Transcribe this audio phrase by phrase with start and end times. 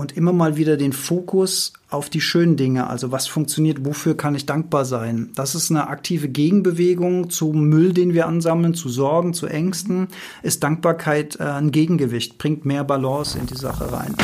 [0.00, 2.88] und immer mal wieder den Fokus auf die schönen Dinge.
[2.88, 5.30] Also was funktioniert, wofür kann ich dankbar sein?
[5.34, 10.08] Das ist eine aktive Gegenbewegung zum Müll, den wir ansammeln, zu Sorgen, zu Ängsten.
[10.42, 14.14] Ist Dankbarkeit äh, ein Gegengewicht, bringt mehr Balance in die Sache rein.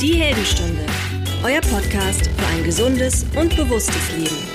[0.00, 0.84] Die Heldenstunde,
[1.44, 4.53] euer Podcast für ein gesundes und bewusstes Leben.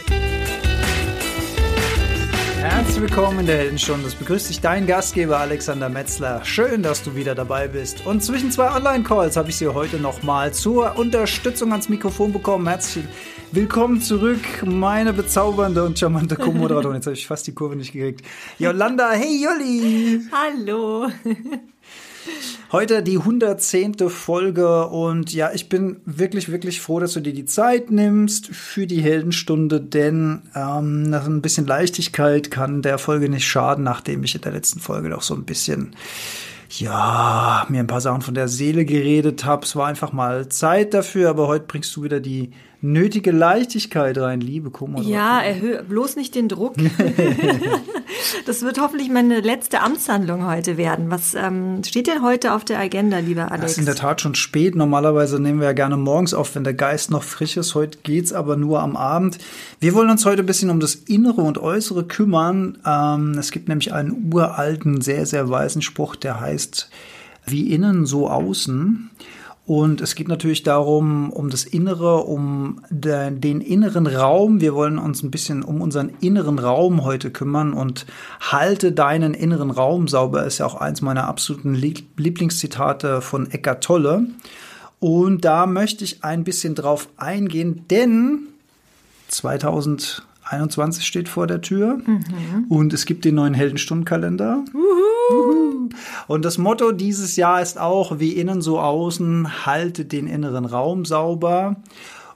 [2.61, 4.05] Herzlich willkommen in der Heldenstunde.
[4.05, 6.43] Es begrüßt dich dein Gastgeber Alexander Metzler.
[6.43, 8.05] Schön, dass du wieder dabei bist.
[8.05, 12.67] Und zwischen zwei Online-Calls habe ich sie heute nochmal zur Unterstützung ans Mikrofon bekommen.
[12.67, 13.05] Herzlich
[13.53, 16.97] willkommen zurück, meine bezaubernde und charmante Co-Moderatorin.
[16.97, 18.25] Jetzt habe ich fast die Kurve nicht gekriegt.
[18.57, 20.21] Yolanda, hey Jolli!
[20.29, 21.07] Hallo!
[22.71, 24.09] Heute die 110.
[24.09, 28.85] Folge und ja, ich bin wirklich, wirklich froh, dass du dir die Zeit nimmst für
[28.85, 34.41] die Heldenstunde, denn ähm, ein bisschen Leichtigkeit kann der Folge nicht schaden, nachdem ich in
[34.41, 35.95] der letzten Folge doch so ein bisschen
[36.77, 39.65] ja, mir ein paar Sachen von der Seele geredet habe.
[39.65, 42.51] Es war einfach mal Zeit dafür, aber heute bringst du wieder die
[42.81, 45.01] nötige Leichtigkeit rein, liebe Kummer.
[45.01, 46.75] Ja, erhöhe bloß nicht den Druck.
[48.45, 51.11] das wird hoffentlich meine letzte Amtshandlung heute werden.
[51.11, 53.65] Was ähm, steht denn heute auf der Agenda, lieber Alex?
[53.65, 54.75] Es ist in der Tat schon spät.
[54.75, 57.75] Normalerweise nehmen wir ja gerne morgens auf, wenn der Geist noch frisch ist.
[57.75, 59.39] Heute geht's aber nur am Abend.
[59.79, 62.77] Wir wollen uns heute ein bisschen um das Innere und Äußere kümmern.
[62.85, 66.89] Ähm, es gibt nämlich einen uralten, sehr, sehr weisen Spruch, der heißt,
[67.45, 69.09] wie innen, so außen.
[69.69, 74.61] Und es geht natürlich darum, um das Innere, um den, inneren Raum.
[74.61, 78.07] Wir wollen uns ein bisschen um unseren inneren Raum heute kümmern und
[78.39, 84.25] halte deinen inneren Raum sauber ist ja auch eins meiner absoluten Lieblingszitate von Eckart Tolle.
[84.97, 88.47] Und da möchte ich ein bisschen drauf eingehen, denn
[90.49, 92.65] 2021 steht vor der Tür mhm.
[92.69, 94.63] und es gibt den neuen Heldenstundenkalender.
[94.73, 95.89] Uhu.
[96.27, 101.05] Und das Motto dieses Jahr ist auch, wie innen so außen, halte den inneren Raum
[101.05, 101.77] sauber.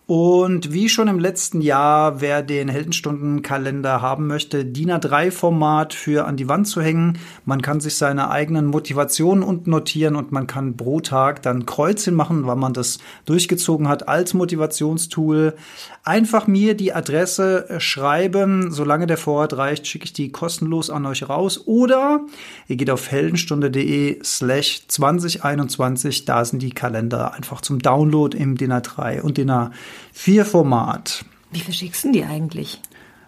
[0.05, 6.35] Und wie schon im letzten Jahr, wer den Heldenstundenkalender haben möchte, DIN A3-Format für an
[6.35, 7.17] die Wand zu hängen.
[7.45, 12.15] Man kann sich seine eigenen Motivationen und notieren und man kann pro Tag dann Kreuzchen
[12.15, 15.55] machen, weil man das durchgezogen hat als Motivationstool.
[16.03, 18.73] Einfach mir die Adresse schreiben.
[18.73, 21.61] Solange der Vorrat reicht, schicke ich die kostenlos an euch raus.
[21.65, 22.19] Oder
[22.67, 26.25] ihr geht auf heldenstunde.de slash 2021.
[26.25, 29.71] Da sind die Kalender einfach zum Download im DIN A3 und DIN A4
[30.11, 31.25] Vier Format.
[31.51, 32.81] Wie verschickst du die eigentlich?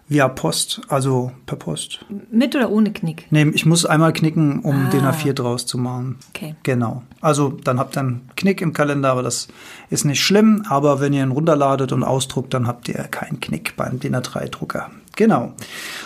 [0.08, 2.04] Via Post, also per Post.
[2.30, 3.26] Mit oder ohne Knick?
[3.30, 4.90] Nee, ich muss einmal knicken, um ah.
[4.90, 6.18] den A4 draus zu machen.
[6.28, 6.54] Okay.
[6.62, 7.02] Genau.
[7.20, 9.48] Also dann habt ihr einen Knick im Kalender, aber das
[9.90, 10.64] ist nicht schlimm.
[10.68, 14.90] Aber wenn ihr ihn runterladet und ausdruckt, dann habt ihr keinen Knick beim DIN A3-Drucker.
[15.16, 15.54] Genau.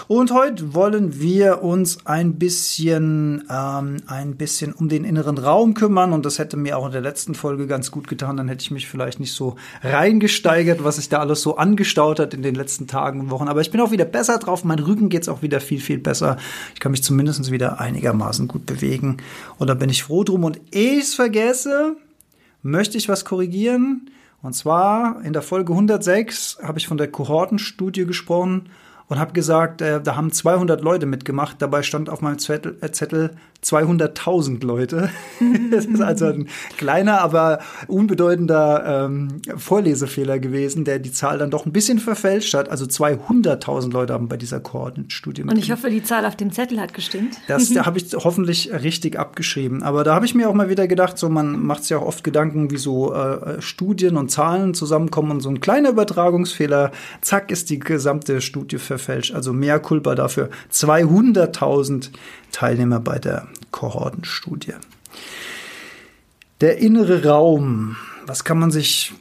[0.06, 6.12] Und heute wollen wir uns ein bisschen, ähm, ein bisschen um den inneren Raum kümmern.
[6.12, 8.36] Und das hätte mir auch in der letzten Folge ganz gut getan.
[8.36, 12.34] Dann hätte ich mich vielleicht nicht so reingesteigert, was sich da alles so angestaut hat
[12.34, 13.48] in den letzten Tagen und Wochen.
[13.48, 14.62] Aber ich bin auch wieder besser drauf.
[14.62, 16.36] Mein Rücken geht's auch wieder viel, viel besser.
[16.74, 19.16] Ich kann mich zumindest wieder einigermaßen gut bewegen.
[19.58, 20.44] Und da bin ich froh drum.
[20.44, 21.96] Und ehe ich's vergesse,
[22.62, 24.08] möchte ich was korrigieren.
[24.40, 28.68] Und zwar in der Folge 106 habe ich von der Kohortenstudie gesprochen
[29.10, 31.60] und habe gesagt, äh, da haben 200 Leute mitgemacht.
[31.60, 35.10] Dabei stand auf meinem Zettel, äh, Zettel 200.000 Leute.
[35.70, 36.48] das ist also ein
[36.78, 42.70] kleiner, aber unbedeutender ähm, Vorlesefehler gewesen, der die Zahl dann doch ein bisschen verfälscht hat.
[42.70, 46.80] Also 200.000 Leute haben bei dieser Kohortenstudie Und ich hoffe, die Zahl auf dem Zettel
[46.80, 47.36] hat gestimmt.
[47.48, 49.82] Das da habe ich hoffentlich richtig abgeschrieben.
[49.82, 52.06] Aber da habe ich mir auch mal wieder gedacht, so man macht sich ja auch
[52.06, 57.50] oft Gedanken, wie so äh, Studien und Zahlen zusammenkommen und so ein kleiner Übertragungsfehler, zack,
[57.50, 59.34] ist die gesamte Studie verfälscht.
[59.34, 60.48] Also mehr Culpa dafür.
[60.72, 62.10] 200.000
[62.52, 64.74] Teilnehmer bei der Kohortenstudie.
[66.60, 67.96] Der innere Raum,
[68.26, 69.12] was kann man sich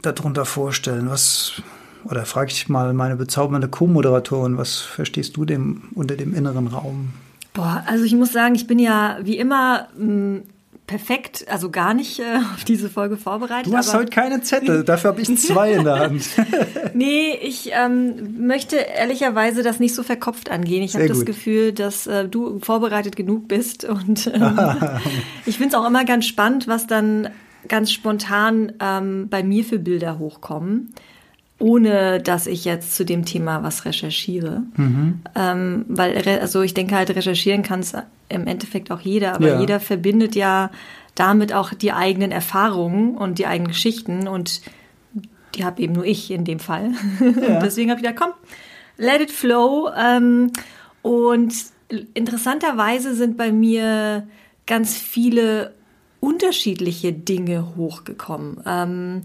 [0.00, 1.10] darunter vorstellen?
[1.10, 1.62] Was,
[2.04, 7.12] oder frage ich mal meine bezaubernde Co-Moderatorin, was verstehst du dem, unter dem inneren Raum?
[7.54, 10.42] Boah, also ich muss sagen, ich bin ja wie immer hm,
[10.86, 13.72] perfekt, also gar nicht äh, auf diese Folge vorbereitet.
[13.72, 16.24] Du hast heute keine Zettel, dafür habe ich zwei in der Hand.
[16.94, 20.82] nee, ich ähm, möchte ehrlicherweise das nicht so verkopft angehen.
[20.82, 24.78] Ich habe das Gefühl, dass äh, du vorbereitet genug bist und ähm,
[25.44, 27.28] ich finde es auch immer ganz spannend, was dann
[27.68, 30.92] ganz spontan ähm, bei mir für Bilder hochkommen
[31.58, 34.62] ohne dass ich jetzt zu dem Thema was recherchiere.
[34.76, 35.20] Mhm.
[35.34, 37.94] Ähm, weil, also ich denke halt, recherchieren kann es
[38.28, 39.60] im Endeffekt auch jeder, aber ja.
[39.60, 40.70] jeder verbindet ja
[41.14, 44.60] damit auch die eigenen Erfahrungen und die eigenen Geschichten und
[45.54, 46.92] die habe eben nur ich in dem Fall.
[47.20, 47.60] Ja.
[47.60, 48.34] Deswegen habe ich gedacht, komm,
[48.98, 49.90] let it flow.
[49.96, 50.52] Ähm,
[51.00, 51.54] und
[52.12, 54.26] interessanterweise sind bei mir
[54.66, 55.72] ganz viele
[56.20, 58.60] unterschiedliche Dinge hochgekommen.
[58.66, 59.22] Ähm,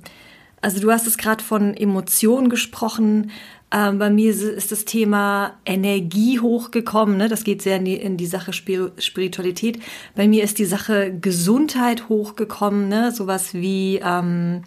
[0.62, 3.32] also du hast es gerade von Emotionen gesprochen.
[3.74, 7.18] Ähm, bei mir ist das Thema Energie hochgekommen.
[7.18, 7.30] Ne?
[7.30, 9.80] Das geht sehr in die, in die Sache Spiritualität.
[10.16, 12.90] Bei mir ist die Sache Gesundheit hochgekommen.
[12.90, 13.12] Ne?
[13.12, 14.64] Sowas wie ähm,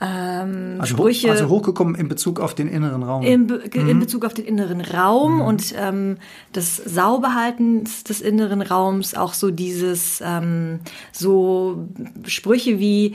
[0.00, 1.30] ähm, also, Sprüche.
[1.30, 3.22] Also hochgekommen in Bezug auf den inneren Raum.
[3.22, 3.88] In, Be mhm.
[3.88, 5.40] in Bezug auf den inneren Raum mhm.
[5.42, 6.18] und ähm,
[6.52, 10.80] das Sauberhalten des inneren Raums, auch so dieses, ähm,
[11.12, 11.88] so
[12.26, 13.14] Sprüche wie,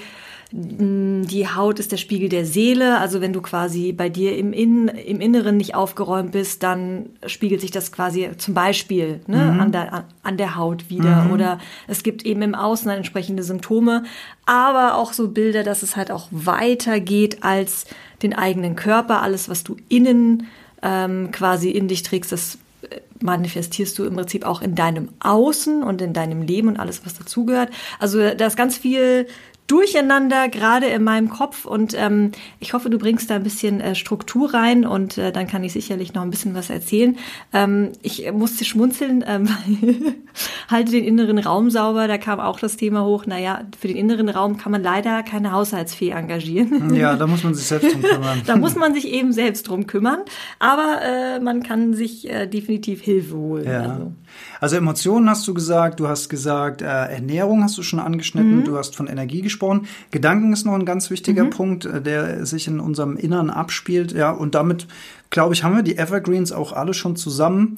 [0.54, 3.00] die Haut ist der Spiegel der Seele.
[3.00, 7.62] Also wenn du quasi bei dir im, In im Inneren nicht aufgeräumt bist, dann spiegelt
[7.62, 9.60] sich das quasi zum Beispiel ne, mhm.
[9.62, 11.24] an, der, an der Haut wieder.
[11.24, 11.32] Mhm.
[11.32, 14.04] Oder es gibt eben im Außen entsprechende Symptome.
[14.46, 17.86] Aber auch so Bilder, dass es halt auch weitergeht als
[18.22, 19.22] den eigenen Körper.
[19.22, 20.48] Alles, was du innen
[20.82, 22.58] ähm, quasi in dich trägst, das
[22.90, 27.06] äh, manifestierst du im Prinzip auch in deinem Außen und in deinem Leben und alles,
[27.06, 27.70] was dazugehört.
[28.00, 29.28] Also da ist ganz viel
[29.68, 33.96] Durcheinander gerade in meinem Kopf und ähm, ich hoffe, du bringst da ein bisschen äh,
[33.96, 37.18] Struktur rein und äh, dann kann ich sicherlich noch ein bisschen was erzählen.
[37.54, 39.48] Ähm, ich musste schmunzeln, ähm,
[40.68, 44.28] halte den inneren Raum sauber, da kam auch das Thema hoch, naja, für den inneren
[44.28, 46.94] Raum kann man leider keine Haushaltsfee engagieren.
[46.94, 48.42] ja, da muss man sich selbst drum kümmern.
[48.46, 50.20] da muss man sich eben selbst drum kümmern,
[50.60, 53.66] aber äh, man kann sich äh, definitiv Hilfe holen.
[53.66, 53.82] Ja.
[53.84, 54.12] Also.
[54.60, 58.64] Also Emotionen hast du gesagt, du hast gesagt, äh, Ernährung hast du schon angeschnitten, mhm.
[58.64, 59.88] du hast von Energie gesprochen.
[60.12, 61.50] Gedanken ist noch ein ganz wichtiger mhm.
[61.50, 64.12] Punkt, äh, der sich in unserem Innern abspielt.
[64.12, 64.88] Ja, und damit,
[65.30, 67.78] glaube ich, haben wir die Evergreens auch alle schon zusammen.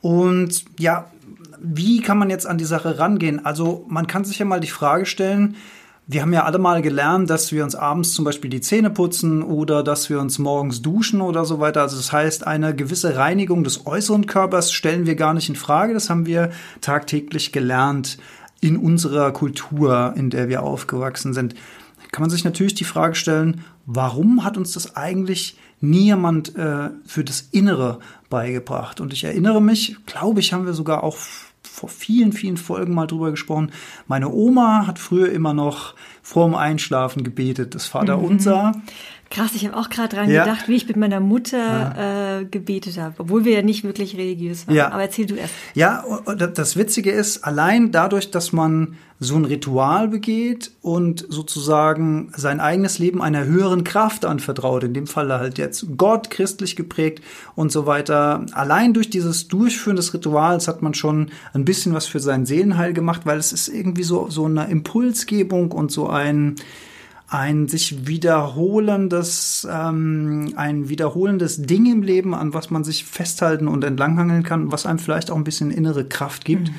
[0.00, 1.10] Und ja,
[1.60, 3.44] wie kann man jetzt an die Sache rangehen?
[3.44, 5.56] Also man kann sich ja mal die Frage stellen,
[6.10, 9.42] wir haben ja alle mal gelernt, dass wir uns abends zum Beispiel die Zähne putzen
[9.42, 11.82] oder dass wir uns morgens duschen oder so weiter.
[11.82, 15.92] Also das heißt, eine gewisse Reinigung des äußeren Körpers stellen wir gar nicht in Frage.
[15.92, 16.50] Das haben wir
[16.80, 18.16] tagtäglich gelernt
[18.62, 21.54] in unserer Kultur, in der wir aufgewachsen sind.
[22.10, 27.22] Kann man sich natürlich die Frage stellen, warum hat uns das eigentlich niemand äh, für
[27.22, 27.98] das Innere
[28.30, 29.02] beigebracht?
[29.02, 31.18] Und ich erinnere mich, glaube ich, haben wir sogar auch
[31.78, 33.70] vor vielen, vielen Folgen mal drüber gesprochen.
[34.06, 38.72] Meine Oma hat früher immer noch vorm Einschlafen gebetet, das Vaterunser.
[38.74, 38.82] Mhm.
[39.30, 40.44] Krass, ich habe auch gerade dran ja.
[40.44, 42.38] gedacht, wie ich mit meiner Mutter ja.
[42.40, 44.76] äh, gebetet habe, obwohl wir ja nicht wirklich religiös waren.
[44.76, 44.90] Ja.
[44.90, 45.52] Aber erzähl du erst.
[45.74, 46.04] Ja,
[46.54, 52.98] das Witzige ist, allein dadurch, dass man so ein Ritual begeht und sozusagen sein eigenes
[52.98, 57.22] Leben einer höheren Kraft anvertraut, in dem Fall halt jetzt Gott, christlich geprägt
[57.56, 58.46] und so weiter.
[58.52, 62.92] Allein durch dieses Durchführen des Rituals hat man schon ein bisschen was für sein Seelenheil
[62.92, 66.54] gemacht, weil es ist irgendwie so, so eine Impulsgebung und so ein,
[67.30, 73.84] ein sich wiederholendes, ähm, ein wiederholendes Ding im Leben, an was man sich festhalten und
[73.84, 76.70] entlanghangeln kann, was einem vielleicht auch ein bisschen innere Kraft gibt.
[76.70, 76.74] Mhm.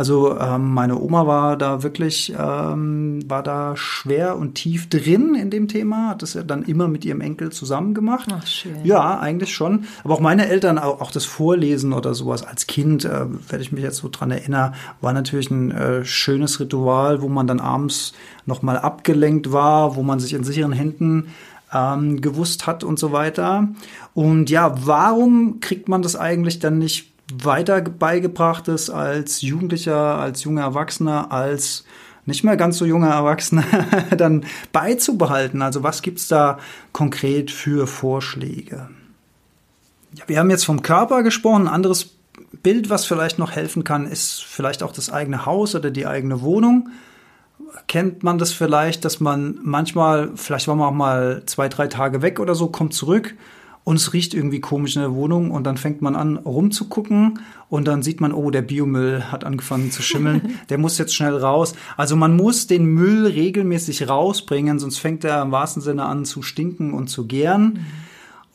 [0.00, 5.50] Also ähm, meine Oma war da wirklich, ähm, war da schwer und tief drin in
[5.50, 8.26] dem Thema, hat das ja dann immer mit ihrem Enkel zusammen gemacht.
[8.32, 8.82] Ach, schön.
[8.82, 9.84] Ja, eigentlich schon.
[10.02, 13.72] Aber auch meine Eltern, auch, auch das Vorlesen oder sowas als Kind, äh, werde ich
[13.72, 18.14] mich jetzt so dran erinnern, war natürlich ein äh, schönes Ritual, wo man dann abends
[18.46, 21.26] nochmal abgelenkt war, wo man sich in sicheren Händen
[21.74, 23.68] ähm, gewusst hat und so weiter.
[24.14, 30.44] Und ja, warum kriegt man das eigentlich dann nicht weiter beigebracht ist als Jugendlicher, als
[30.44, 31.84] junger Erwachsener, als
[32.26, 33.64] nicht mehr ganz so junger Erwachsener
[34.16, 35.62] dann beizubehalten.
[35.62, 36.58] Also was gibt's da
[36.92, 38.88] konkret für Vorschläge?
[40.14, 41.62] Ja, wir haben jetzt vom Körper gesprochen.
[41.62, 42.14] Ein anderes
[42.62, 46.42] Bild, was vielleicht noch helfen kann, ist vielleicht auch das eigene Haus oder die eigene
[46.42, 46.90] Wohnung.
[47.86, 52.22] Kennt man das vielleicht, dass man manchmal, vielleicht war man auch mal zwei, drei Tage
[52.22, 53.34] weg oder so, kommt zurück
[53.84, 57.88] und es riecht irgendwie komisch in der Wohnung und dann fängt man an rumzugucken und
[57.88, 61.74] dann sieht man, oh, der Biomüll hat angefangen zu schimmeln, der muss jetzt schnell raus.
[61.96, 66.42] Also man muss den Müll regelmäßig rausbringen, sonst fängt er im wahrsten Sinne an zu
[66.42, 67.64] stinken und zu gären.
[67.64, 68.09] Mhm.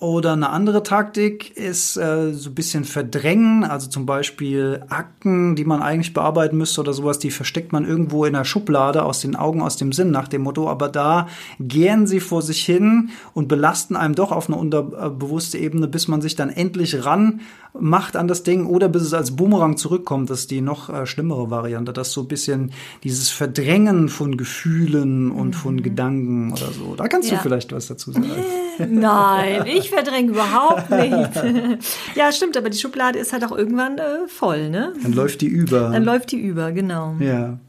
[0.06, 5.66] Oder eine andere Taktik ist äh, so ein bisschen verdrängen, also zum Beispiel Akten, die
[5.66, 9.36] man eigentlich bearbeiten müsste oder sowas, die versteckt man irgendwo in der Schublade aus den
[9.36, 11.28] Augen, aus dem Sinn nach dem Motto, aber da
[11.60, 16.22] gären sie vor sich hin und belasten einem doch auf eine unterbewusste Ebene, bis man
[16.22, 17.42] sich dann endlich ran
[17.74, 20.30] macht an das Ding oder bis es als Boomerang zurückkommt.
[20.30, 22.72] Das ist die noch äh, schlimmere Variante, dass so ein bisschen
[23.04, 25.54] dieses Verdrängen von Gefühlen und mhm.
[25.54, 26.96] von Gedanken oder so.
[26.96, 27.38] Da kannst ja.
[27.38, 28.30] du vielleicht was dazu sagen.
[28.79, 31.84] Nein, ich verdränge überhaupt nicht.
[32.15, 34.94] ja, stimmt, aber die Schublade ist halt auch irgendwann äh, voll, ne?
[35.01, 35.89] Dann läuft die über.
[35.91, 37.15] Dann läuft die über, genau.
[37.20, 37.60] Ja.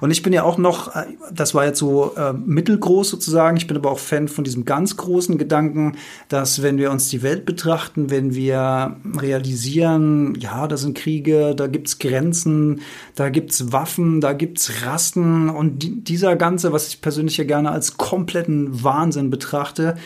[0.00, 3.66] Und ich bin ja auch noch, äh, das war jetzt so äh, mittelgroß sozusagen, ich
[3.66, 5.96] bin aber auch Fan von diesem ganz großen Gedanken,
[6.28, 11.66] dass wenn wir uns die Welt betrachten, wenn wir realisieren, ja, da sind Kriege, da
[11.66, 12.80] gibt's Grenzen,
[13.14, 17.70] da gibt's Waffen, da gibt's Rasten und die, dieser ganze, was ich persönlich ja gerne
[17.70, 19.96] als kompletten Wahnsinn betrachte,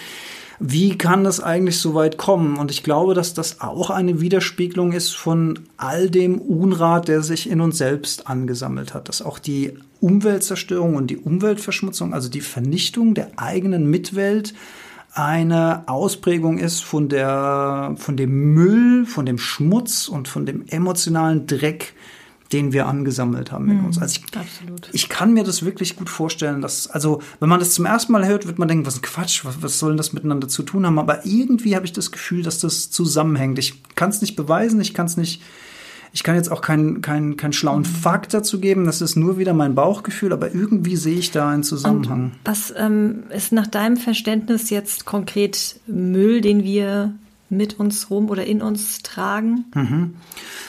[0.61, 2.57] wie kann das eigentlich so weit kommen?
[2.57, 7.49] Und ich glaube, dass das auch eine Widerspiegelung ist von all dem Unrat, der sich
[7.49, 9.09] in uns selbst angesammelt hat.
[9.09, 14.55] Dass auch die Umweltzerstörung und die Umweltverschmutzung, also die Vernichtung der eigenen Mitwelt,
[15.13, 21.47] eine Ausprägung ist von der, von dem Müll, von dem Schmutz und von dem emotionalen
[21.47, 21.95] Dreck,
[22.53, 23.99] den wir angesammelt haben mit mhm, uns.
[23.99, 24.89] Also ich, Absolut.
[24.93, 28.27] ich kann mir das wirklich gut vorstellen, dass, also, wenn man das zum ersten Mal
[28.27, 30.99] hört, wird man denken, was ein Quatsch, was, was soll das miteinander zu tun haben?
[30.99, 33.59] Aber irgendwie habe ich das Gefühl, dass das zusammenhängt.
[33.59, 35.43] Ich kann es nicht beweisen, ich kann es nicht,
[36.15, 37.87] ich kann jetzt auch keinen keinen keinen schlauen mhm.
[37.87, 41.65] Fakt dazu geben, das ist nur wieder mein Bauchgefühl, aber irgendwie sehe ich da einen
[41.65, 42.23] Zusammenhang.
[42.23, 47.13] Und was ähm, ist nach deinem Verständnis jetzt konkret Müll, den wir
[47.51, 49.67] mit uns rum oder in uns tragen?
[49.75, 50.15] Mhm.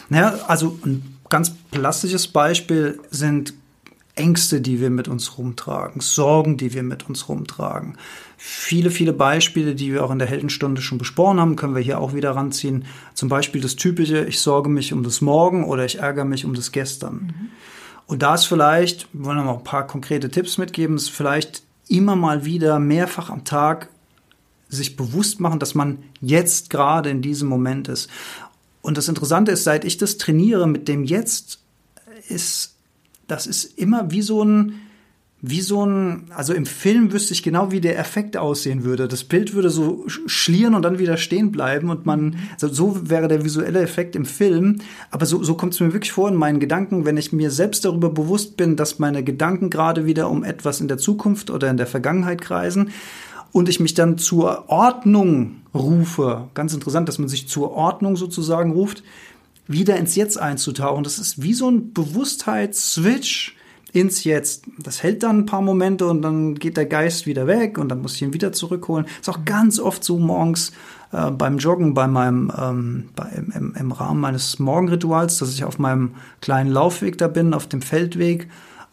[0.10, 3.54] Naja, also ein ganz plastisches Beispiel sind
[4.16, 7.98] Ängste, die wir mit uns rumtragen, Sorgen, die wir mit uns rumtragen.
[8.38, 12.00] Viele, viele Beispiele, die wir auch in der Heldenstunde schon besprochen haben, können wir hier
[12.00, 12.86] auch wieder ranziehen.
[13.14, 16.54] Zum Beispiel das typische, ich sorge mich um das Morgen oder ich ärgere mich um
[16.54, 17.16] das Gestern.
[17.16, 17.50] Mhm.
[18.08, 22.16] Und da ist vielleicht, wir wollen noch ein paar konkrete Tipps mitgeben, ist vielleicht immer
[22.16, 23.90] mal wieder mehrfach am Tag
[24.70, 28.10] sich bewusst machen, dass man jetzt gerade in diesem Moment ist.
[28.82, 31.60] Und das Interessante ist, seit ich das trainiere mit dem Jetzt,
[32.28, 32.76] ist,
[33.28, 34.74] das ist immer wie so ein,
[35.42, 39.08] wie so ein, also im Film wüsste ich genau, wie der Effekt aussehen würde.
[39.08, 43.30] Das Bild würde so schlieren und dann wieder stehen bleiben und man, so, so wäre
[43.30, 44.80] der visuelle Effekt im Film.
[45.12, 47.86] Aber so, so kommt es mir wirklich vor in meinen Gedanken, wenn ich mir selbst
[47.86, 51.78] darüber bewusst bin, dass meine Gedanken gerade wieder um etwas in der Zukunft oder in
[51.78, 52.92] der Vergangenheit kreisen
[53.52, 58.72] und ich mich dann zur Ordnung rufe, ganz interessant, dass man sich zur Ordnung sozusagen
[58.72, 59.04] ruft,
[59.68, 61.04] wieder ins Jetzt einzutauchen.
[61.04, 63.56] Das ist wie so ein Bewusstheitsswitch
[63.94, 64.66] ins Jetzt.
[64.78, 68.02] Das hält dann ein paar Momente und dann geht der Geist wieder weg und dann
[68.02, 69.06] muss ich ihn wieder zurückholen.
[69.20, 70.72] Ist auch ganz oft so morgens
[71.12, 75.80] äh, beim Joggen, bei meinem, ähm, bei, im, im Rahmen meines Morgenrituals, dass ich auf
[75.80, 78.48] meinem kleinen Laufweg da bin, auf dem Feldweg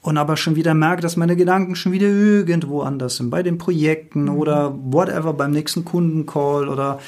[0.07, 3.59] und aber schon wieder merke, dass meine Gedanken schon wieder irgendwo anders sind, bei den
[3.59, 4.37] Projekten mhm.
[4.37, 7.01] oder whatever, beim nächsten Kundencall oder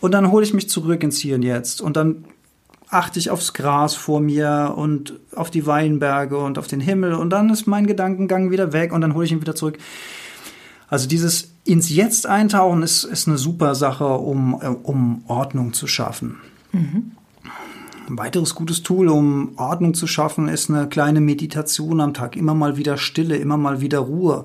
[0.00, 2.24] und dann hole ich mich zurück ins Hier und Jetzt und dann
[2.88, 7.30] achte ich aufs Gras vor mir und auf die Weinberge und auf den Himmel und
[7.30, 9.78] dann ist mein Gedankengang wieder weg und dann hole ich ihn wieder zurück.
[10.88, 15.86] Also dieses ins Jetzt eintauchen ist, ist eine super Sache, um, äh, um Ordnung zu
[15.86, 16.38] schaffen.
[16.72, 17.12] Mhm.
[18.10, 22.34] Ein weiteres gutes Tool, um Ordnung zu schaffen, ist eine kleine Meditation am Tag.
[22.34, 24.42] Immer mal wieder Stille, immer mal wieder Ruhe.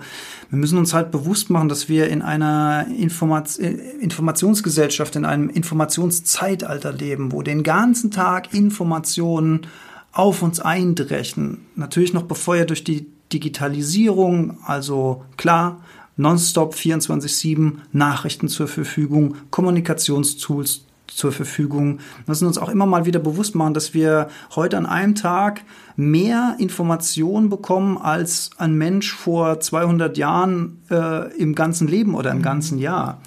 [0.52, 6.94] Wir müssen uns halt bewusst machen, dass wir in einer Informat Informationsgesellschaft, in einem Informationszeitalter
[6.94, 9.66] leben, wo den ganzen Tag Informationen
[10.12, 11.66] auf uns eindrechen.
[11.76, 15.82] Natürlich noch befeuert durch die Digitalisierung, also klar,
[16.18, 21.98] nonstop 24-7 Nachrichten zur Verfügung, Kommunikationstools zur Verfügung.
[21.98, 25.62] Wir müssen uns auch immer mal wieder bewusst machen, dass wir heute an einem Tag
[25.96, 32.40] mehr Informationen bekommen als ein Mensch vor 200 Jahren äh, im ganzen Leben oder im
[32.40, 32.44] mhm.
[32.44, 33.22] ganzen Jahr.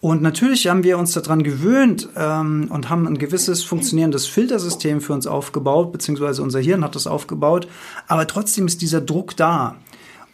[0.00, 5.12] Und natürlich haben wir uns daran gewöhnt ähm, und haben ein gewisses funktionierendes Filtersystem für
[5.12, 7.68] uns aufgebaut, beziehungsweise unser Hirn hat das aufgebaut.
[8.08, 9.76] Aber trotzdem ist dieser Druck da.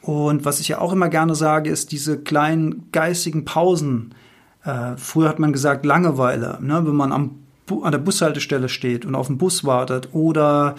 [0.03, 4.15] Und was ich ja auch immer gerne sage, ist diese kleinen geistigen Pausen,
[4.67, 7.39] äh, früher hat man gesagt Langeweile, ne, wenn man am,
[7.83, 10.75] an der Bushaltestelle steht und auf den Bus wartet oder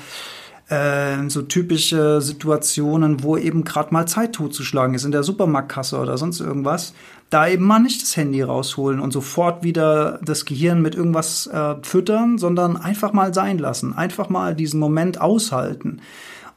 [0.69, 6.17] äh, so typische Situationen, wo eben gerade mal Zeit totzuschlagen ist, in der Supermarktkasse oder
[6.17, 6.93] sonst irgendwas,
[7.29, 11.75] da eben mal nicht das Handy rausholen und sofort wieder das Gehirn mit irgendwas äh,
[11.81, 16.01] füttern, sondern einfach mal sein lassen, einfach mal diesen Moment aushalten.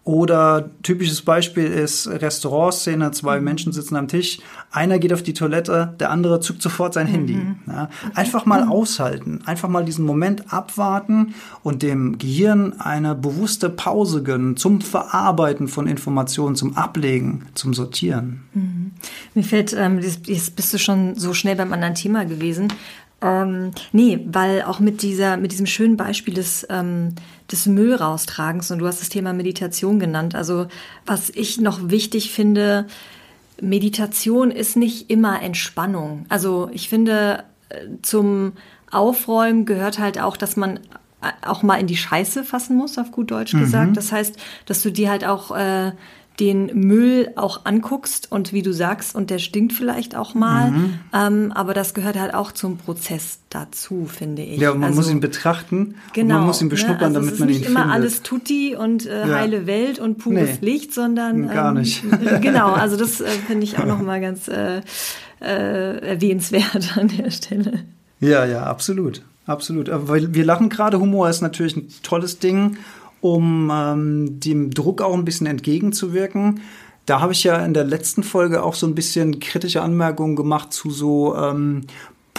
[0.04, 3.44] Oder typisches Beispiel ist Restaurantszene, zwei mhm.
[3.44, 4.38] Menschen sitzen am Tisch,
[4.72, 7.34] einer geht auf die Toilette, der andere zückt sofort sein Handy.
[7.34, 7.56] Mhm.
[7.66, 8.72] Ja, einfach mal mhm.
[8.72, 15.68] aushalten, einfach mal diesen Moment abwarten und dem Gehirn eine bewusste Pause gönnen zum Verarbeiten
[15.68, 18.44] von Informationen, zum Ablegen, zum Sortieren.
[18.54, 18.92] Mhm.
[19.34, 22.68] Mir fällt, ähm, jetzt bist du schon so schnell beim anderen Thema gewesen.
[23.22, 27.14] Ähm, nee, weil auch mit dieser, mit diesem schönen Beispiel des, ähm,
[27.50, 30.34] des Müll raustragens und du hast das Thema Meditation genannt.
[30.34, 30.66] Also
[31.06, 32.86] was ich noch wichtig finde,
[33.60, 36.26] Meditation ist nicht immer Entspannung.
[36.28, 38.52] Also ich finde, äh, zum
[38.90, 40.76] Aufräumen gehört halt auch, dass man
[41.22, 43.60] äh, auch mal in die Scheiße fassen muss, auf gut Deutsch mhm.
[43.60, 43.96] gesagt.
[43.96, 45.92] Das heißt, dass du dir halt auch äh,
[46.38, 50.98] den Müll auch anguckst und wie du sagst, und der stinkt vielleicht auch mal, mhm.
[51.12, 54.58] ähm, aber das gehört halt auch zum Prozess dazu, finde ich.
[54.58, 56.70] Ja, und man also, muss ihn betrachten, genau, man muss ihn ne?
[56.70, 57.18] beschnuppern, ne?
[57.18, 57.66] also damit man ihn findet.
[57.66, 59.34] Es ist nicht immer alles Tutti und äh, ja.
[59.34, 62.02] heile Welt und pures nee, Licht, sondern ähm, gar nicht.
[62.40, 64.80] genau, also das äh, finde ich auch nochmal ganz äh,
[65.40, 67.84] äh, erwähnenswert an der Stelle.
[68.20, 69.22] Ja, ja, absolut.
[69.46, 69.90] Absolut.
[69.90, 72.76] Weil wir lachen gerade, Humor ist natürlich ein tolles Ding
[73.20, 76.60] um ähm, dem Druck auch ein bisschen entgegenzuwirken.
[77.06, 80.72] Da habe ich ja in der letzten Folge auch so ein bisschen kritische Anmerkungen gemacht
[80.72, 81.82] zu so ähm,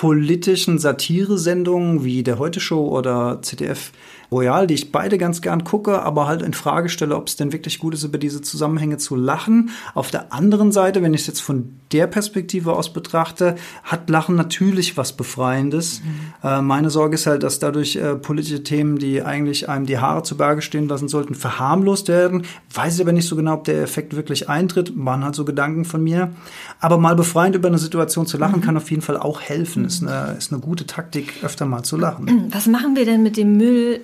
[0.02, 3.92] politischen Satiresendungen wie der Heute Show oder ZDF
[4.32, 7.52] Royal, die ich beide ganz gern gucke, aber halt in Frage stelle, ob es denn
[7.52, 9.72] wirklich gut ist, über diese Zusammenhänge zu lachen.
[9.94, 14.36] Auf der anderen Seite, wenn ich es jetzt von der Perspektive aus betrachte, hat Lachen
[14.36, 16.02] natürlich was Befreiendes.
[16.02, 16.48] Mhm.
[16.50, 20.24] Äh, meine Sorge ist halt, dass dadurch äh, politische Themen, die eigentlich einem die Haare
[20.24, 22.44] zu Berge stehen lassen sollten, verharmlost werden.
[22.74, 24.94] Weiß ich aber nicht so genau, ob der Effekt wirklich eintritt.
[24.96, 26.32] Waren halt so Gedanken von mir.
[26.80, 28.64] Aber mal befreiend über eine Situation zu lachen, mhm.
[28.64, 29.91] kann auf jeden Fall auch helfen.
[29.92, 32.48] Ist, eine, ist eine gute Taktik, öfter mal zu lachen.
[32.52, 34.02] Was machen wir denn mit dem Müll,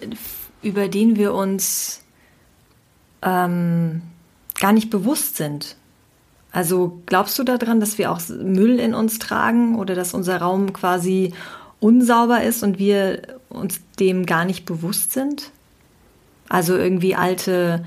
[0.61, 2.01] über den wir uns
[3.21, 4.01] ähm,
[4.59, 5.75] gar nicht bewusst sind.
[6.51, 10.73] Also glaubst du daran, dass wir auch Müll in uns tragen oder dass unser Raum
[10.73, 11.33] quasi
[11.79, 15.51] unsauber ist und wir uns dem gar nicht bewusst sind?
[16.49, 17.85] Also irgendwie alte,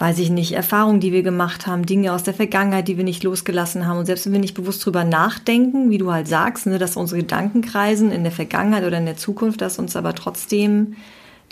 [0.00, 3.22] weiß ich nicht, Erfahrungen, die wir gemacht haben, Dinge aus der Vergangenheit, die wir nicht
[3.22, 3.98] losgelassen haben.
[3.98, 7.20] Und selbst wenn wir nicht bewusst drüber nachdenken, wie du halt sagst, ne, dass unsere
[7.20, 10.96] Gedanken kreisen in der Vergangenheit oder in der Zukunft, dass uns aber trotzdem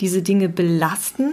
[0.01, 1.31] diese Dinge belasten?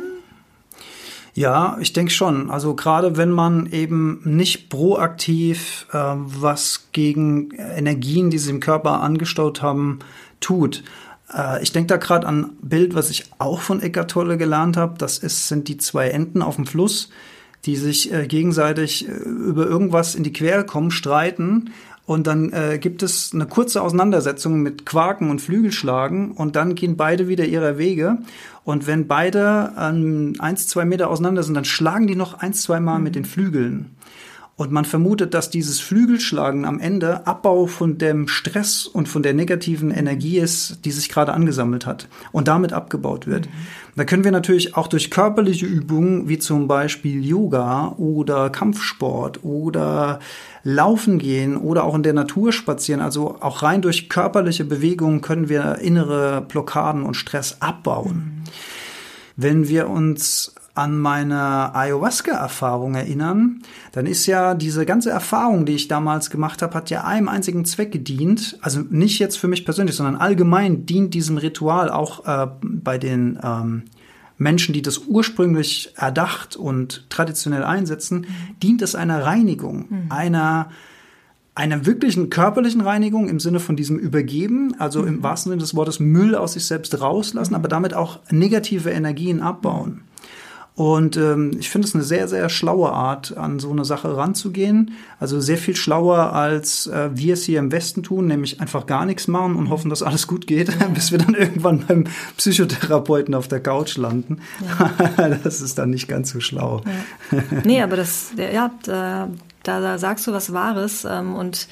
[1.32, 2.50] Ja, ich denke schon.
[2.50, 9.00] Also gerade wenn man eben nicht proaktiv äh, was gegen Energien, die sich im Körper
[9.00, 10.00] angestaut haben,
[10.40, 10.84] tut.
[11.32, 14.76] Äh, ich denke da gerade an ein Bild, was ich auch von Eckart Tolle gelernt
[14.76, 14.98] habe.
[14.98, 17.10] Das ist, sind die zwei Enten auf dem Fluss,
[17.64, 21.72] die sich äh, gegenseitig äh, über irgendwas in die Quere kommen, streiten
[22.06, 26.96] und dann äh, gibt es eine kurze Auseinandersetzung mit Quaken und Flügelschlagen und dann gehen
[26.96, 28.18] beide wieder ihrer Wege.
[28.62, 32.78] Und wenn beide ähm, eins, zwei Meter auseinander sind, dann schlagen die noch eins, zwei
[32.78, 33.04] Mal mhm.
[33.04, 33.96] mit den Flügeln.
[34.58, 39.34] Und man vermutet, dass dieses Flügelschlagen am Ende Abbau von dem Stress und von der
[39.34, 43.46] negativen Energie ist, die sich gerade angesammelt hat und damit abgebaut wird.
[43.46, 43.50] Mhm.
[43.96, 50.20] Da können wir natürlich auch durch körperliche Übungen, wie zum Beispiel Yoga oder Kampfsport oder
[50.64, 55.50] Laufen gehen oder auch in der Natur spazieren, also auch rein durch körperliche Bewegungen können
[55.50, 58.16] wir innere Blockaden und Stress abbauen.
[58.16, 58.44] Mhm.
[59.36, 63.62] Wenn wir uns an meine Ayahuasca-Erfahrung erinnern,
[63.92, 67.64] dann ist ja diese ganze Erfahrung, die ich damals gemacht habe, hat ja einem einzigen
[67.64, 68.58] Zweck gedient.
[68.60, 73.38] Also nicht jetzt für mich persönlich, sondern allgemein dient diesem Ritual auch äh, bei den
[73.42, 73.84] ähm,
[74.38, 78.60] Menschen, die das ursprünglich erdacht und traditionell einsetzen, mhm.
[78.62, 80.06] dient es einer Reinigung, mhm.
[80.10, 80.68] einer
[81.54, 85.08] einer wirklichen körperlichen Reinigung im Sinne von diesem Übergeben, also mhm.
[85.08, 89.40] im wahrsten Sinne des Wortes Müll aus sich selbst rauslassen, aber damit auch negative Energien
[89.40, 90.02] abbauen.
[90.76, 94.92] Und ähm, ich finde es eine sehr, sehr schlaue Art, an so eine Sache ranzugehen.
[95.18, 99.06] Also sehr viel schlauer, als äh, wir es hier im Westen tun, nämlich einfach gar
[99.06, 100.86] nichts machen und hoffen, dass alles gut geht, ja.
[100.94, 102.04] bis wir dann irgendwann beim
[102.36, 104.42] Psychotherapeuten auf der Couch landen.
[104.78, 105.28] Ja.
[105.42, 106.82] das ist dann nicht ganz so schlau.
[107.32, 107.42] Ja.
[107.64, 109.30] Nee, aber das, ja, da,
[109.62, 111.06] da sagst du was Wahres.
[111.06, 111.68] Ähm, und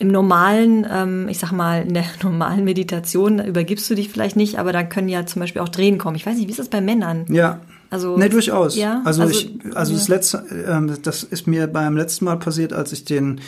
[0.00, 4.58] im normalen, ähm, ich sag mal, in der normalen Meditation übergibst du dich vielleicht nicht,
[4.58, 6.16] aber dann können ja zum Beispiel auch Drehen kommen.
[6.16, 7.26] Ich weiß nicht, wie ist das bei Männern?
[7.28, 7.60] Ja.
[7.90, 8.76] Also ne, durchaus.
[8.76, 9.02] Ja?
[9.04, 9.98] Also, also ich, also ja.
[9.98, 13.40] das letzte, ähm, das ist mir beim letzten Mal passiert, als ich den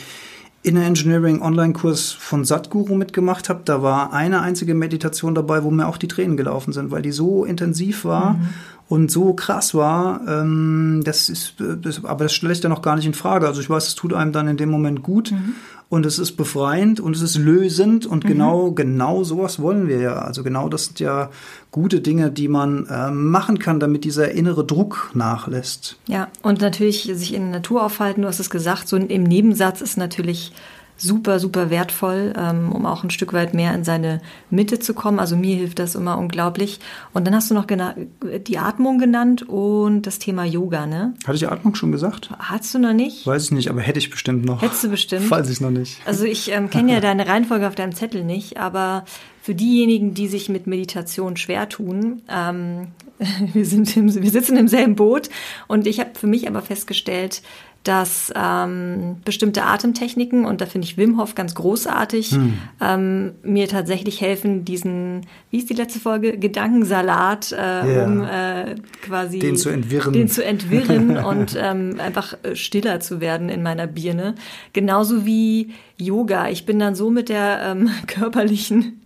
[0.63, 3.61] Inner Engineering Online-Kurs von Satguru mitgemacht habe.
[3.65, 7.11] Da war eine einzige Meditation dabei, wo mir auch die Tränen gelaufen sind, weil die
[7.11, 8.49] so intensiv war mhm.
[8.87, 10.21] und so krass war.
[10.27, 13.47] Ähm, das ist, das, aber das stelle ich dann noch gar nicht in Frage.
[13.47, 15.31] Also ich weiß, es tut einem dann in dem Moment gut.
[15.31, 15.55] Mhm
[15.89, 18.27] und es ist befreiend und es ist lösend und mhm.
[18.27, 20.15] genau, genau sowas wollen wir ja.
[20.15, 21.29] Also genau das sind ja
[21.71, 25.97] gute Dinge, die man äh, machen kann, damit dieser innere Druck nachlässt.
[26.07, 29.81] Ja, und natürlich sich in der Natur aufhalten, du hast es gesagt, so im Nebensatz
[29.81, 30.53] ist natürlich
[30.97, 35.19] super, super wertvoll, ähm, um auch ein Stück weit mehr in seine Mitte zu kommen.
[35.19, 36.79] Also mir hilft das immer unglaublich.
[37.13, 41.13] Und dann hast du noch die Atmung genannt und das Thema Yoga, ne?
[41.25, 42.29] Hatte ich Atmung schon gesagt?
[42.39, 43.25] Hattest du noch nicht?
[43.25, 44.61] Weiß ich nicht, aber hätte ich bestimmt noch.
[44.61, 45.29] Hättest du bestimmt?
[45.31, 45.99] Weiß ich noch nicht.
[46.05, 49.05] Also ich ähm, kenne ja deine Reihenfolge auf deinem Zettel nicht, aber
[49.41, 52.87] für diejenigen, die sich mit Meditation schwer tun, ähm,
[53.53, 55.29] wir, sind im, wir sitzen im selben Boot
[55.67, 57.41] und ich habe für mich aber festgestellt,
[57.83, 62.53] dass ähm, bestimmte Atemtechniken, und da finde ich Wim Hof ganz großartig, hm.
[62.79, 68.05] ähm, mir tatsächlich helfen, diesen, wie ist die letzte Folge, Gedankensalat, äh, yeah.
[68.05, 73.19] um äh, quasi den zu entwirren, den zu entwirren und ähm, einfach äh, stiller zu
[73.19, 74.35] werden in meiner Birne.
[74.71, 76.49] Genauso wie Yoga.
[76.49, 79.02] Ich bin dann so mit der ähm, körperlichen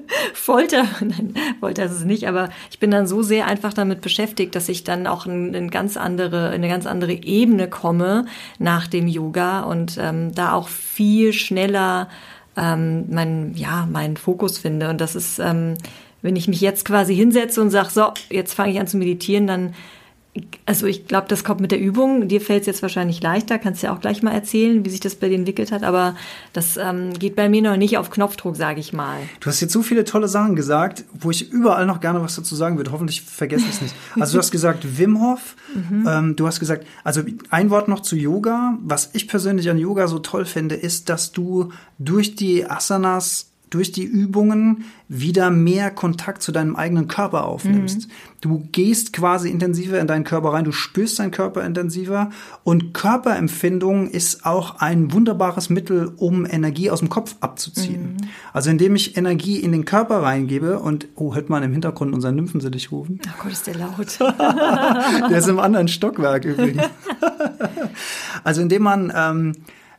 [0.34, 4.54] Folter, nein, Folter ist es nicht, aber ich bin dann so sehr einfach damit beschäftigt,
[4.54, 8.26] dass ich dann auch in, in ganz andere, in eine ganz andere Ebene komme
[8.58, 12.08] nach dem Yoga und ähm, da auch viel schneller
[12.56, 14.90] ähm, mein, ja, meinen Fokus finde.
[14.90, 15.74] Und das ist, ähm,
[16.20, 19.46] wenn ich mich jetzt quasi hinsetze und sage, so, jetzt fange ich an zu meditieren,
[19.46, 19.74] dann
[20.64, 22.26] also ich glaube, das kommt mit der Übung.
[22.26, 25.14] Dir fällt es jetzt wahrscheinlich leichter, kannst ja auch gleich mal erzählen, wie sich das
[25.14, 26.16] bei dir entwickelt hat, aber
[26.54, 29.18] das ähm, geht bei mir noch nicht auf Knopfdruck, sage ich mal.
[29.40, 32.56] Du hast jetzt so viele tolle Sachen gesagt, wo ich überall noch gerne was dazu
[32.56, 32.92] sagen würde.
[32.92, 33.94] Hoffentlich vergesse ich es nicht.
[34.20, 36.06] Also du hast gesagt Wim Hof, mhm.
[36.08, 38.78] ähm, du hast gesagt, also ein Wort noch zu Yoga.
[38.82, 43.90] Was ich persönlich an Yoga so toll finde, ist, dass du durch die Asanas durch
[43.90, 48.08] die Übungen wieder mehr Kontakt zu deinem eigenen Körper aufnimmst.
[48.08, 48.12] Mhm.
[48.40, 52.30] Du gehst quasi intensiver in deinen Körper rein, du spürst deinen Körper intensiver
[52.64, 58.14] und Körperempfindung ist auch ein wunderbares Mittel, um Energie aus dem Kopf abzuziehen.
[58.14, 58.28] Mhm.
[58.52, 62.36] Also indem ich Energie in den Körper reingebe und, oh, hört man im Hintergrund unseren
[62.36, 63.20] Nymphensittich rufen.
[63.26, 64.18] Oh Gott, ist der laut.
[65.30, 66.82] der ist im anderen Stockwerk übrigens.
[68.44, 69.52] also indem man ähm,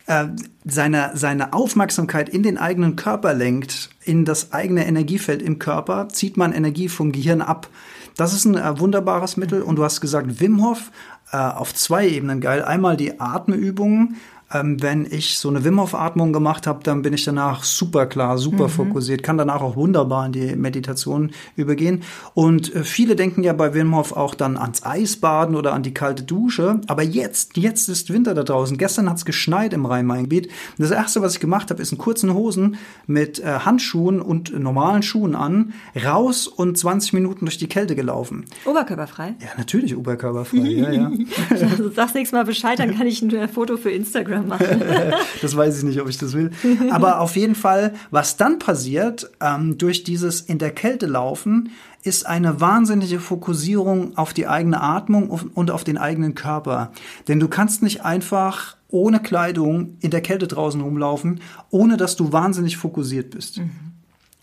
[0.07, 0.27] äh,
[0.65, 6.37] seine, seine Aufmerksamkeit in den eigenen Körper lenkt, in das eigene Energiefeld im Körper, zieht
[6.37, 7.69] man Energie vom Gehirn ab.
[8.17, 9.61] Das ist ein äh, wunderbares Mittel.
[9.61, 10.91] Und du hast gesagt, Wim Hof
[11.31, 12.63] äh, auf zwei Ebenen geil.
[12.63, 14.17] Einmal die Atemübungen,
[14.53, 18.05] ähm, wenn ich so eine Wim Hof Atmung gemacht habe, dann bin ich danach super
[18.05, 18.69] klar, super mhm.
[18.69, 22.03] fokussiert, kann danach auch wunderbar in die Meditation übergehen.
[22.33, 25.93] Und äh, viele denken ja bei Wim Hof auch dann ans Eisbaden oder an die
[25.93, 26.81] kalte Dusche.
[26.87, 28.77] Aber jetzt, jetzt ist Winter da draußen.
[28.77, 30.51] Gestern hat es geschneit im Rhein-Main-Gebiet.
[30.77, 35.03] Das erste, was ich gemacht habe, ist in kurzen Hosen mit äh, Handschuhen und normalen
[35.03, 35.73] Schuhen an,
[36.05, 38.45] raus und 20 Minuten durch die Kälte gelaufen.
[38.65, 39.35] Oberkörperfrei?
[39.39, 40.57] Ja, natürlich oberkörperfrei.
[40.57, 41.11] ja, ja.
[41.49, 44.84] also, sagst nächstes Mal Bescheid, dann kann ich ein Foto für Instagram machen.
[45.41, 46.51] das weiß ich nicht, ob ich das will.
[46.91, 51.71] Aber auf jeden Fall, was dann passiert, ähm, durch dieses in der Kälte laufen,
[52.03, 56.91] ist eine wahnsinnige Fokussierung auf die eigene Atmung und auf den eigenen Körper.
[57.27, 61.39] Denn du kannst nicht einfach ohne Kleidung in der Kälte draußen rumlaufen,
[61.71, 63.58] ohne dass du wahnsinnig fokussiert bist.
[63.58, 63.71] Mhm.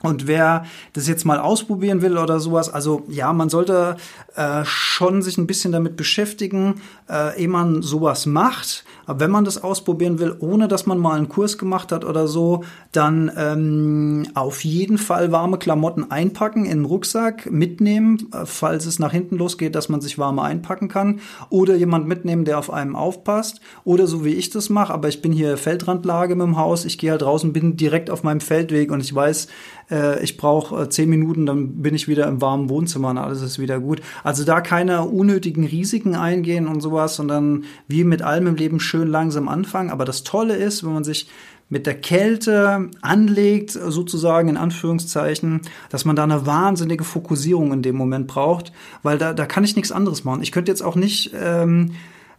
[0.03, 3.97] Und wer das jetzt mal ausprobieren will oder sowas, also ja, man sollte
[4.35, 8.85] äh, schon sich ein bisschen damit beschäftigen, äh, ehe man sowas macht.
[9.11, 12.29] Aber wenn man das ausprobieren will, ohne dass man mal einen Kurs gemacht hat oder
[12.29, 18.87] so, dann ähm, auf jeden Fall warme Klamotten einpacken in den Rucksack, mitnehmen, äh, falls
[18.87, 21.18] es nach hinten losgeht, dass man sich warme einpacken kann.
[21.49, 23.61] Oder jemand mitnehmen, der auf einem aufpasst.
[23.83, 26.96] Oder so wie ich das mache, aber ich bin hier Feldrandlage mit dem Haus, ich
[26.96, 29.49] gehe halt draußen, bin direkt auf meinem Feldweg und ich weiß,
[29.90, 33.42] äh, ich brauche äh, zehn Minuten, dann bin ich wieder im warmen Wohnzimmer und alles
[33.42, 34.03] ist wieder gut.
[34.23, 39.00] Also da keine unnötigen Risiken eingehen und sowas, sondern wie mit allem im Leben schön
[39.09, 39.91] langsam anfangen.
[39.91, 41.29] Aber das Tolle ist, wenn man sich
[41.71, 47.97] mit der Kälte anlegt, sozusagen in Anführungszeichen, dass man da eine wahnsinnige Fokussierung in dem
[47.97, 50.43] Moment braucht, weil da, da kann ich nichts anderes machen.
[50.43, 51.93] Ich könnte jetzt auch nicht ähm,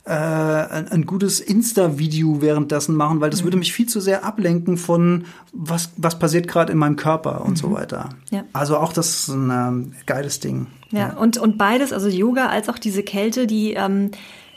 [0.03, 3.45] äh, ein, ein, gutes Insta-Video währenddessen machen, weil das mhm.
[3.45, 7.51] würde mich viel zu sehr ablenken von was, was passiert gerade in meinem Körper und
[7.51, 7.55] mhm.
[7.55, 8.09] so weiter.
[8.31, 8.43] Ja.
[8.51, 10.67] Also auch das ist ein ähm, geiles Ding.
[10.89, 14.11] Ja, ja, Und, und beides, also Yoga als auch diese Kälte, die ähm,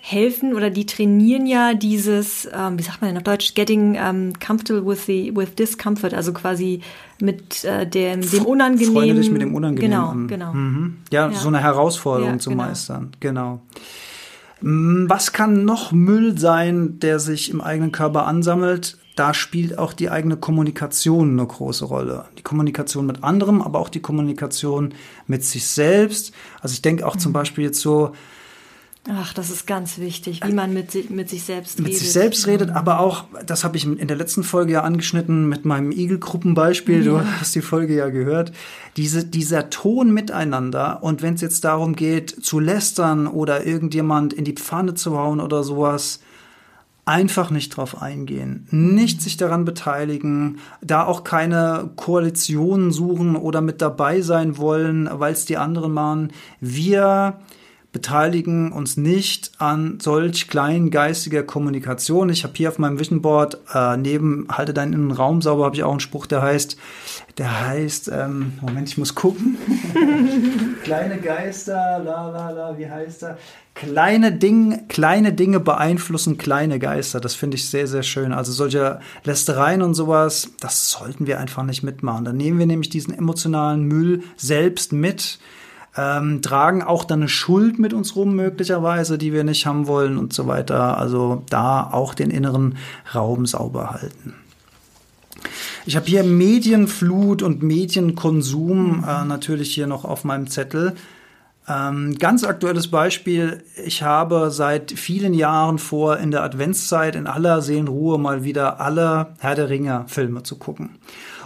[0.07, 4.35] helfen oder die trainieren ja dieses, ähm, wie sagt man denn auf Deutsch, getting um,
[4.35, 6.83] comfortable with the with discomfort, also quasi
[7.23, 8.95] mit äh, dem, dem Unangenehmen.
[8.95, 10.29] Freunde dich mit dem Unangenehmen genau, an.
[10.29, 10.97] Genau, mhm.
[11.11, 12.64] ja, ja, so eine Herausforderung ja, zu genau.
[12.64, 13.12] meistern.
[13.21, 13.62] Genau.
[14.61, 18.99] Mm, was kann noch Müll sein, der sich im eigenen Körper ansammelt?
[19.17, 22.27] Da spielt auch die eigene Kommunikation eine große Rolle.
[22.37, 24.93] Die Kommunikation mit anderem, aber auch die Kommunikation
[25.27, 26.35] mit sich selbst.
[26.61, 27.21] Also ich denke auch mhm.
[27.21, 28.12] zum Beispiel jetzt so,
[29.07, 31.93] Ach, das ist ganz wichtig, wie man mit, sich, mit sich selbst mit redet.
[31.93, 35.47] Mit sich selbst redet, aber auch, das habe ich in der letzten Folge ja angeschnitten
[35.47, 37.12] mit meinem Igel-Gruppenbeispiel, ja.
[37.12, 38.53] du hast die Folge ja gehört,
[38.97, 44.45] diese, dieser Ton miteinander und wenn es jetzt darum geht, zu lästern oder irgendjemand in
[44.45, 46.21] die Pfanne zu hauen oder sowas,
[47.05, 53.83] einfach nicht drauf eingehen, nicht sich daran beteiligen, da auch keine Koalitionen suchen oder mit
[53.83, 56.33] dabei sein wollen, weil es die anderen machen.
[56.61, 57.38] Wir
[57.94, 62.28] beteiligen uns nicht an solch kleingeistiger Kommunikation.
[62.28, 65.76] Ich habe hier auf meinem Vision Board äh, neben Halte deinen inneren Raum sauber, habe
[65.76, 66.76] ich auch einen Spruch, der heißt,
[67.38, 69.57] der heißt, ähm, Moment, ich muss gucken.
[70.83, 73.38] Kleine Geister, la la la, wie heißt er?
[73.74, 77.20] Kleine, Ding, kleine Dinge beeinflussen kleine Geister.
[77.20, 78.33] Das finde ich sehr, sehr schön.
[78.33, 82.24] Also solche Lästereien und sowas, das sollten wir einfach nicht mitmachen.
[82.24, 85.38] Dann nehmen wir nämlich diesen emotionalen Müll selbst mit
[85.96, 90.18] ähm, tragen auch dann eine Schuld mit uns rum möglicherweise, die wir nicht haben wollen
[90.18, 90.98] und so weiter.
[90.98, 92.76] Also da auch den inneren
[93.14, 94.35] Raum sauber halten.
[95.87, 99.04] Ich habe hier Medienflut und Medienkonsum mhm.
[99.04, 100.94] äh, natürlich hier noch auf meinem Zettel.
[101.66, 103.62] Ähm, ganz aktuelles Beispiel.
[103.85, 109.28] Ich habe seit vielen Jahren vor, in der Adventszeit in aller Seelenruhe mal wieder alle
[109.38, 110.90] Herr der Ringe Filme zu gucken.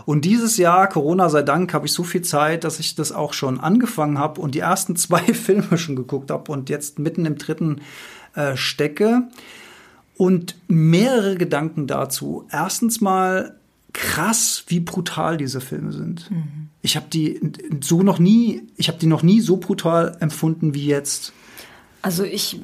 [0.08, 3.34] Und dieses Jahr, Corona sei Dank, habe ich so viel Zeit, dass ich das auch
[3.34, 7.36] schon angefangen habe und die ersten zwei Filme schon geguckt habe und jetzt mitten im
[7.36, 7.82] dritten
[8.34, 9.24] äh, stecke.
[10.16, 12.46] Und mehrere Gedanken dazu.
[12.50, 13.56] Erstens mal
[13.92, 16.30] krass, wie brutal diese Filme sind.
[16.30, 16.70] Mhm.
[16.80, 17.38] Ich habe die
[17.82, 21.34] so noch nie, ich habe die noch nie so brutal empfunden wie jetzt.
[22.00, 22.58] Also ich,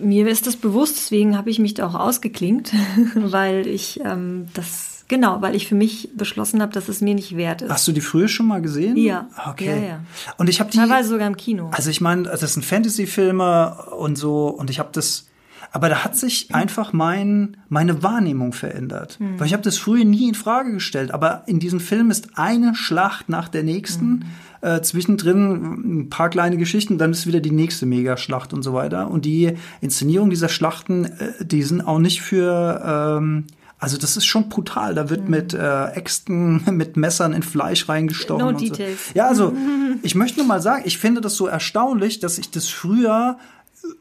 [0.00, 2.72] mir ist das bewusst, deswegen habe ich mich da auch ausgeklingt,
[3.14, 7.36] weil ich ähm, das Genau, weil ich für mich beschlossen habe, dass es mir nicht
[7.36, 7.70] wert ist.
[7.70, 8.96] Hast du die früher schon mal gesehen?
[8.96, 9.28] Ja.
[9.48, 9.66] Okay.
[9.66, 10.00] Ja, ja.
[10.36, 11.70] Und ich habe die teilweise sogar im Kino.
[11.72, 15.26] Also ich meine, das sind Fantasy-Filme und so und ich habe das
[15.72, 19.18] aber da hat sich einfach mein, meine Wahrnehmung verändert.
[19.20, 19.38] Mhm.
[19.38, 21.10] Weil ich habe das früher nie in Frage gestellt.
[21.10, 24.06] Aber in diesem Film ist eine Schlacht nach der nächsten.
[24.06, 24.22] Mhm.
[24.62, 29.10] Äh, zwischendrin ein paar kleine Geschichten, dann ist wieder die nächste Megaschlacht und so weiter.
[29.10, 33.44] Und die Inszenierung dieser Schlachten, äh, die sind auch nicht für ähm,
[33.78, 34.94] also das ist schon brutal.
[34.94, 35.30] Da wird mhm.
[35.30, 38.42] mit äh, Äxten, mit Messern in Fleisch reingestochen.
[38.42, 39.08] No und details.
[39.08, 39.12] So.
[39.14, 39.54] Ja, also
[40.02, 43.38] ich möchte nur mal sagen, ich finde das so erstaunlich, dass ich das früher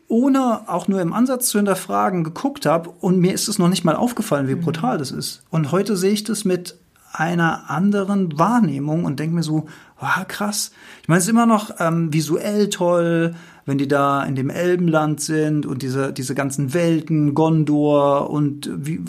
[0.07, 3.83] ohne auch nur im Ansatz zu hinterfragen geguckt habe und mir ist es noch nicht
[3.83, 4.61] mal aufgefallen, wie mhm.
[4.61, 5.43] brutal das ist.
[5.49, 6.77] Und heute sehe ich das mit
[7.11, 9.67] einer anderen Wahrnehmung und denke mir so,
[9.99, 10.71] wow, krass.
[11.01, 13.35] Ich meine, es ist immer noch ähm, visuell toll,
[13.65, 19.01] wenn die da in dem Elbenland sind und diese, diese ganzen Welten, Gondor und wie,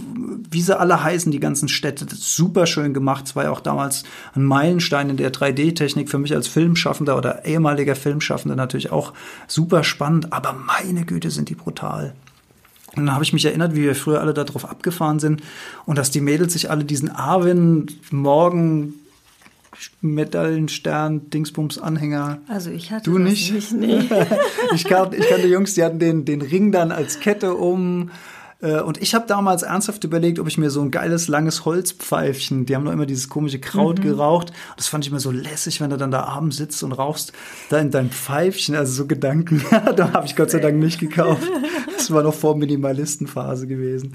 [0.50, 3.26] wie sie alle heißen, die ganzen Städte, das ist super schön gemacht.
[3.26, 7.44] Es war ja auch damals ein Meilenstein in der 3D-Technik für mich als Filmschaffender oder
[7.44, 9.12] ehemaliger Filmschaffender natürlich auch
[9.46, 12.14] super spannend, aber meine Güte sind die brutal.
[12.96, 15.42] Und dann habe ich mich erinnert, wie wir früher alle darauf abgefahren sind
[15.84, 18.94] und dass die Mädels sich alle diesen Arwen morgen
[20.00, 22.38] Medaillenstern, Dingsbums Anhänger.
[22.48, 23.52] Also ich hatte du nicht.
[23.52, 23.98] nicht nee.
[24.74, 28.10] ich, kan ich kannte Jungs, die hatten den, den Ring dann als Kette um
[28.60, 32.74] und ich habe damals ernsthaft überlegt, ob ich mir so ein geiles, langes Holzpfeifchen, die
[32.74, 34.02] haben noch immer dieses komische Kraut mhm.
[34.02, 34.52] geraucht.
[34.76, 37.32] Das fand ich immer so lässig, wenn du dann da abends sitzt und rauchst,
[37.68, 39.62] da in dein Pfeifchen, also so Gedanken.
[39.96, 41.46] da habe ich Gott sei Dank nicht gekauft.
[41.96, 44.14] Das war noch vor Minimalistenphase gewesen.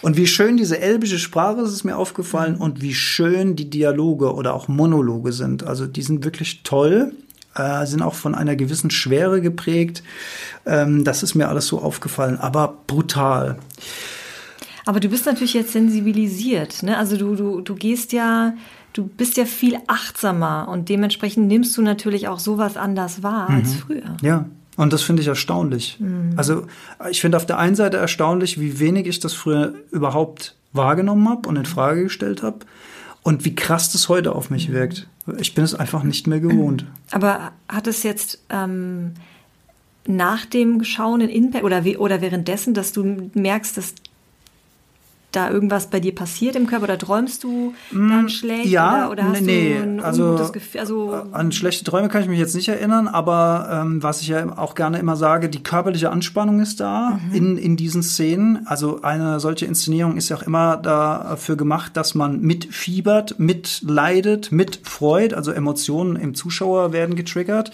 [0.00, 4.32] Und wie schön diese elbische Sprache ist, ist mir aufgefallen und wie schön die Dialoge
[4.34, 5.64] oder auch Monologe sind.
[5.64, 7.12] Also die sind wirklich toll
[7.54, 10.02] äh, sind auch von einer gewissen Schwere geprägt.
[10.66, 13.58] Ähm, das ist mir alles so aufgefallen, aber brutal.
[14.84, 16.98] Aber du bist natürlich jetzt sensibilisiert, ne?
[16.98, 18.54] Also du, du, du gehst ja,
[18.92, 23.56] du bist ja viel achtsamer und dementsprechend nimmst du natürlich auch sowas anders wahr mhm.
[23.56, 24.16] als früher.
[24.22, 24.46] Ja.
[24.76, 25.98] Und das finde ich erstaunlich.
[26.00, 26.32] Mhm.
[26.36, 26.66] Also
[27.10, 31.46] ich finde auf der einen Seite erstaunlich, wie wenig ich das früher überhaupt wahrgenommen habe
[31.46, 32.60] und in Frage gestellt habe
[33.22, 35.08] und wie krass das heute auf mich wirkt.
[35.38, 36.84] Ich bin es einfach nicht mehr gewohnt.
[37.12, 39.12] Aber hat es jetzt ähm,
[40.06, 43.94] nach dem Schauen in Impact oder, oder währenddessen, dass du merkst, dass
[45.32, 49.12] da irgendwas bei dir passiert im Körper oder träumst du dann mm, schlecht ja, oder,
[49.12, 50.80] oder hast nee, du ein also, Gefühl?
[50.80, 54.28] Also äh, an schlechte Träume kann ich mich jetzt nicht erinnern, aber ähm, was ich
[54.28, 57.34] ja auch gerne immer sage, die körperliche Anspannung ist da mhm.
[57.34, 58.66] in, in diesen Szenen.
[58.66, 65.34] Also eine solche Inszenierung ist ja auch immer dafür gemacht, dass man mitfiebert, mitleidet, mitfreut,
[65.34, 67.72] also Emotionen im Zuschauer werden getriggert.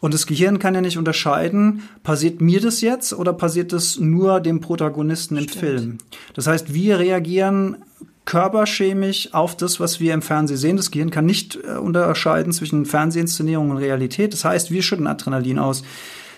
[0.00, 4.40] Und das Gehirn kann ja nicht unterscheiden, passiert mir das jetzt oder passiert das nur
[4.40, 5.60] dem Protagonisten im Stimmt.
[5.60, 5.98] Film.
[6.34, 7.76] Das heißt, wir reagieren
[8.24, 10.76] körperchemisch auf das, was wir im Fernsehen sehen.
[10.76, 14.32] Das Gehirn kann nicht äh, unterscheiden zwischen Fernsehinszenierung und Realität.
[14.32, 15.82] Das heißt, wir schütten Adrenalin aus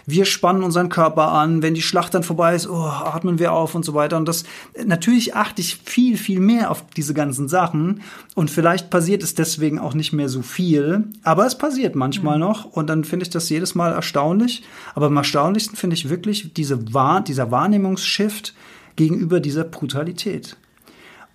[0.07, 3.75] wir spannen unseren Körper an, wenn die Schlacht dann vorbei ist, oh, atmen wir auf
[3.75, 4.17] und so weiter.
[4.17, 4.45] Und das,
[4.85, 8.03] natürlich achte ich viel, viel mehr auf diese ganzen Sachen.
[8.35, 11.05] Und vielleicht passiert es deswegen auch nicht mehr so viel.
[11.23, 12.41] Aber es passiert manchmal mhm.
[12.41, 12.65] noch.
[12.65, 14.63] Und dann finde ich das jedes Mal erstaunlich.
[14.95, 18.55] Aber am erstaunlichsten finde ich wirklich diese Wahr, dieser Wahrnehmungsshift
[18.97, 20.57] gegenüber dieser Brutalität.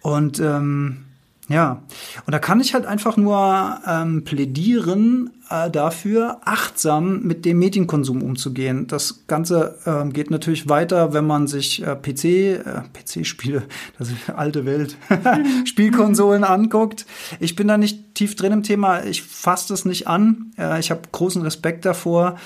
[0.02, 1.06] Und ähm,
[1.50, 1.84] ja,
[2.26, 8.22] und da kann ich halt einfach nur ähm, plädieren, äh, dafür, achtsam mit dem Medienkonsum
[8.22, 8.88] umzugehen.
[8.88, 12.62] Das Ganze äh, geht natürlich weiter, wenn man sich äh, PC, äh,
[12.94, 13.64] PC-Spiele,
[13.98, 14.98] das ist alte Welt,
[15.66, 17.06] Spielkonsolen anguckt.
[17.40, 20.52] Ich bin da nicht tief drin im Thema, ich fasse das nicht an.
[20.58, 22.38] Äh, ich habe großen Respekt davor.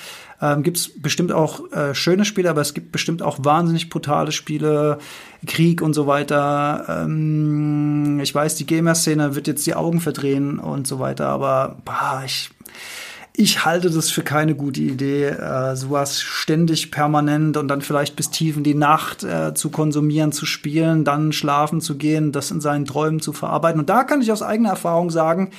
[0.42, 4.32] Ähm, gibt es bestimmt auch äh, schöne Spiele, aber es gibt bestimmt auch wahnsinnig brutale
[4.32, 4.98] Spiele,
[5.46, 6.86] Krieg und so weiter.
[6.90, 12.24] Ähm, ich weiß, die Gamer-Szene wird jetzt die Augen verdrehen und so weiter, aber bah,
[12.26, 12.50] ich,
[13.34, 18.30] ich halte das für keine gute Idee, äh, sowas ständig permanent und dann vielleicht bis
[18.30, 22.60] tief in die Nacht äh, zu konsumieren, zu spielen, dann schlafen zu gehen, das in
[22.60, 23.80] seinen Träumen zu verarbeiten.
[23.80, 25.52] Und da kann ich aus eigener Erfahrung sagen,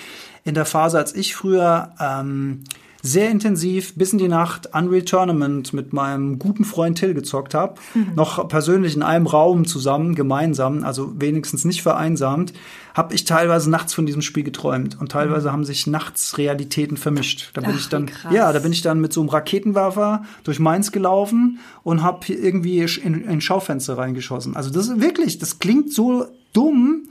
[0.44, 2.64] in der Phase, als ich früher ähm,
[3.04, 7.74] sehr intensiv bis in die Nacht Unreal Tournament mit meinem guten Freund Till gezockt habe.
[7.94, 8.12] Mhm.
[8.14, 12.52] Noch persönlich in einem Raum zusammen, gemeinsam, also wenigstens nicht vereinsamt,
[12.94, 15.52] habe ich teilweise nachts von diesem Spiel geträumt und teilweise mhm.
[15.52, 17.50] haben sich nachts Realitäten vermischt.
[17.54, 20.60] Da bin Ach, ich dann, ja, da bin ich dann mit so einem Raketenwerfer durch
[20.60, 24.54] Mainz gelaufen und habe irgendwie in, in Schaufenster reingeschossen.
[24.54, 27.08] Also das ist wirklich, das klingt so dumm,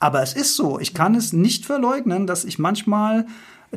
[0.00, 0.80] aber es ist so.
[0.80, 3.26] Ich kann es nicht verleugnen, dass ich manchmal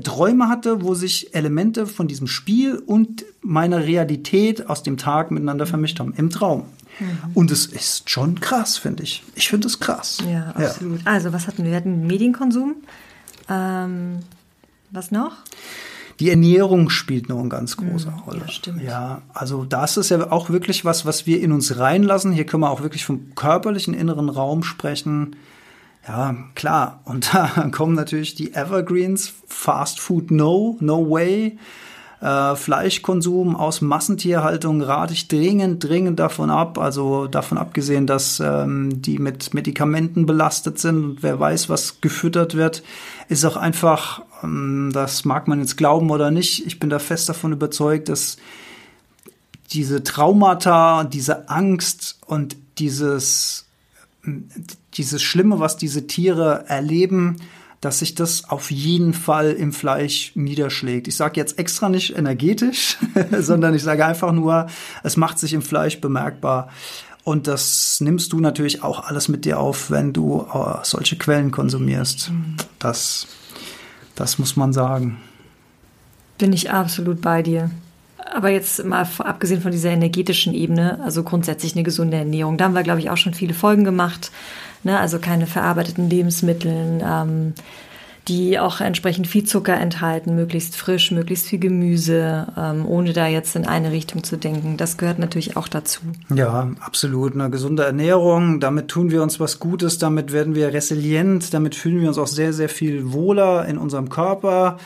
[0.03, 5.65] Träume hatte, wo sich Elemente von diesem Spiel und meiner Realität aus dem Tag miteinander
[5.65, 6.65] vermischt haben, im Traum.
[6.99, 7.17] Mhm.
[7.33, 9.23] Und es ist schon krass, finde ich.
[9.35, 10.19] Ich finde es krass.
[10.29, 11.01] Ja, absolut.
[11.03, 11.11] Ja.
[11.11, 11.71] Also, was hatten wir?
[11.71, 12.75] Wir hatten Medienkonsum.
[13.49, 14.19] Ähm,
[14.91, 15.33] was noch?
[16.19, 18.41] Die Ernährung spielt noch eine ganz große mhm, Rolle.
[18.41, 18.81] Ja, stimmt.
[18.81, 22.31] Ja, also das ist ja auch wirklich was, was wir in uns reinlassen.
[22.31, 25.35] Hier können wir auch wirklich vom körperlichen inneren Raum sprechen.
[26.07, 27.01] Ja, klar.
[27.05, 31.57] Und da kommen natürlich die Evergreens, Fast Food No, No Way.
[32.21, 36.77] Äh, Fleischkonsum aus Massentierhaltung rate ich dringend, dringend davon ab.
[36.77, 42.55] Also davon abgesehen, dass ähm, die mit Medikamenten belastet sind und wer weiß, was gefüttert
[42.55, 42.83] wird,
[43.27, 47.27] ist auch einfach, ähm, das mag man jetzt glauben oder nicht, ich bin da fest
[47.27, 48.37] davon überzeugt, dass
[49.73, 53.65] diese Traumata, diese Angst und dieses
[54.97, 57.37] dieses Schlimme, was diese Tiere erleben,
[57.81, 61.07] dass sich das auf jeden Fall im Fleisch niederschlägt.
[61.07, 62.97] Ich sage jetzt extra nicht energetisch,
[63.39, 64.67] sondern ich sage einfach nur,
[65.03, 66.69] es macht sich im Fleisch bemerkbar.
[67.23, 71.51] Und das nimmst du natürlich auch alles mit dir auf, wenn du äh, solche Quellen
[71.51, 72.31] konsumierst.
[72.79, 73.27] Das,
[74.15, 75.17] das muss man sagen.
[76.37, 77.71] Bin ich absolut bei dir.
[78.33, 82.57] Aber jetzt mal abgesehen von dieser energetischen Ebene, also grundsätzlich eine gesunde Ernährung.
[82.57, 84.31] Da haben wir, glaube ich, auch schon viele Folgen gemacht.
[84.83, 84.99] Ne?
[84.99, 87.53] Also keine verarbeiteten Lebensmittel, ähm,
[88.27, 93.55] die auch entsprechend viel Zucker enthalten, möglichst frisch, möglichst viel Gemüse, ähm, ohne da jetzt
[93.55, 94.77] in eine Richtung zu denken.
[94.77, 96.01] Das gehört natürlich auch dazu.
[96.33, 97.35] Ja, absolut.
[97.35, 102.01] Eine gesunde Ernährung, damit tun wir uns was Gutes, damit werden wir resilient, damit fühlen
[102.01, 104.79] wir uns auch sehr, sehr viel wohler in unserem Körper.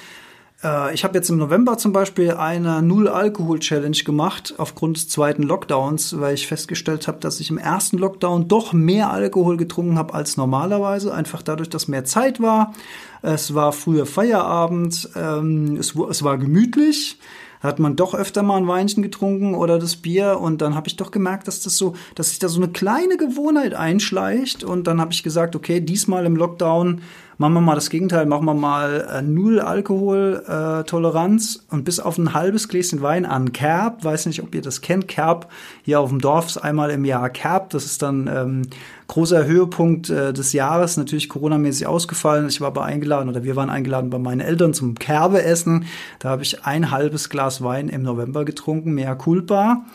[0.63, 6.19] Äh, ich habe jetzt im November zum Beispiel eine Null-Alkohol-Challenge gemacht aufgrund des zweiten Lockdowns,
[6.19, 10.37] weil ich festgestellt habe, dass ich im ersten Lockdown doch mehr Alkohol getrunken habe als
[10.37, 12.73] normalerweise, einfach dadurch, dass mehr Zeit war.
[13.21, 17.19] Es war früher Feierabend, ähm, es, es war gemütlich
[17.61, 20.95] hat man doch öfter mal ein Weinchen getrunken oder das Bier und dann habe ich
[20.95, 25.01] doch gemerkt, dass das so, dass sich da so eine kleine Gewohnheit einschleicht und dann
[25.01, 27.01] habe ich gesagt, okay, diesmal im Lockdown
[27.39, 32.17] machen wir mal das Gegenteil, machen wir mal äh, null Alkoholtoleranz äh, und bis auf
[32.17, 34.03] ein halbes Gläschen Wein an Kerb.
[34.03, 35.07] Weiß nicht, ob ihr das kennt.
[35.07, 35.49] Kerb
[35.83, 37.69] hier auf dem Dorf ist einmal im Jahr Kerb.
[37.69, 38.63] Das ist dann ähm,
[39.07, 42.49] großer Höhepunkt äh, des Jahres, natürlich Corona-mäßig ausgefallen.
[42.49, 45.85] Ich war aber eingeladen oder wir waren eingeladen bei meinen Eltern zum Kerbeessen.
[46.19, 49.85] Da habe ich ein halbes Glas Wein im November getrunken, mehr culpa.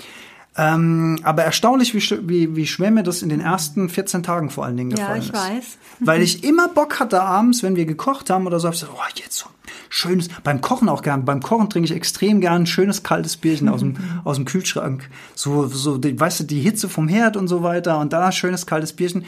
[0.57, 4.65] Ähm, aber erstaunlich, wie, wie, wie schwer mir das in den ersten 14 Tagen vor
[4.65, 5.33] allen Dingen gefallen ist.
[5.33, 5.79] Ja, ich weiß.
[6.01, 8.97] Weil ich immer Bock hatte abends, wenn wir gekocht haben oder so, hab ich gesagt,
[8.97, 9.47] oh, jetzt so
[9.89, 13.69] schönes, beim Kochen auch gern, beim Kochen trinke ich extrem gern ein schönes kaltes Bierchen
[13.69, 15.09] aus dem, aus dem Kühlschrank.
[15.35, 18.93] So, so, weißt du, die Hitze vom Herd und so weiter und da schönes kaltes
[18.93, 19.25] Bierchen.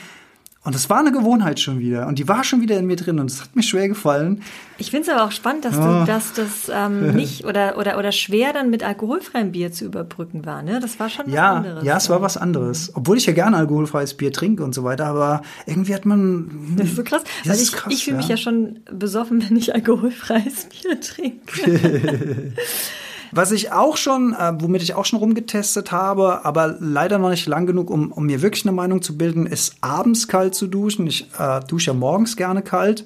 [0.67, 2.09] Und es war eine Gewohnheit schon wieder.
[2.09, 3.21] Und die war schon wieder in mir drin.
[3.21, 4.43] Und es hat mir schwer gefallen.
[4.79, 5.81] Ich finde es aber auch spannend, dass, oh.
[5.81, 10.45] du, dass das ähm, nicht oder, oder, oder schwer dann mit alkoholfreiem Bier zu überbrücken
[10.45, 10.65] war.
[10.65, 10.81] Ne?
[10.81, 11.85] Das war schon was ja, anderes.
[11.85, 12.91] Ja, es war was anderes.
[12.95, 15.07] Obwohl ich ja gerne alkoholfreies Bier trinke und so weiter.
[15.07, 16.75] Aber irgendwie hat man.
[16.77, 17.23] Das ist so krass.
[17.45, 18.23] Weil ich, ich fühle ja.
[18.23, 22.53] mich ja schon besoffen, wenn ich alkoholfreies Bier trinke.
[23.37, 27.47] Was ich auch schon, äh, womit ich auch schon rumgetestet habe, aber leider noch nicht
[27.47, 31.07] lang genug, um, um mir wirklich eine Meinung zu bilden, ist abends kalt zu duschen.
[31.07, 33.05] Ich äh, dusche ja morgens gerne kalt.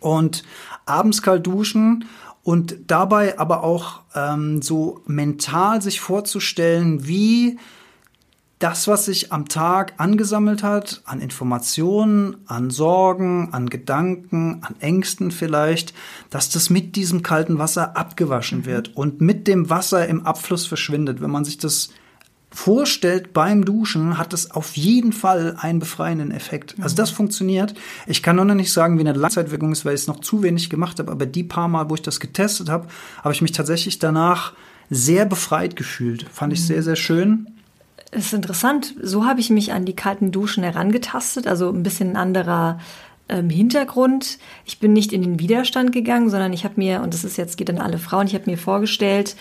[0.00, 0.42] Und
[0.84, 2.06] abends kalt duschen
[2.42, 7.56] und dabei aber auch ähm, so mental sich vorzustellen, wie
[8.60, 15.30] das, was sich am Tag angesammelt hat, an Informationen, an Sorgen, an Gedanken, an Ängsten
[15.30, 15.94] vielleicht,
[16.28, 18.66] dass das mit diesem kalten Wasser abgewaschen mhm.
[18.66, 21.22] wird und mit dem Wasser im Abfluss verschwindet.
[21.22, 21.88] Wenn man sich das
[22.50, 26.74] vorstellt beim Duschen, hat es auf jeden Fall einen befreienden Effekt.
[26.82, 27.72] Also das funktioniert.
[28.06, 30.42] Ich kann nur noch nicht sagen, wie eine Langzeitwirkung ist, weil ich es noch zu
[30.42, 31.12] wenig gemacht habe.
[31.12, 32.88] Aber die paar Mal, wo ich das getestet habe,
[33.22, 34.52] habe ich mich tatsächlich danach
[34.90, 36.26] sehr befreit gefühlt.
[36.30, 37.46] Fand ich sehr, sehr schön.
[38.10, 38.94] Es ist interessant.
[39.00, 41.46] So habe ich mich an die kalten Duschen herangetastet.
[41.46, 42.78] Also ein bisschen anderer
[43.28, 44.38] ähm, Hintergrund.
[44.64, 47.56] Ich bin nicht in den Widerstand gegangen, sondern ich habe mir, und das ist jetzt
[47.56, 49.36] geht an alle Frauen, ich habe mir vorgestellt,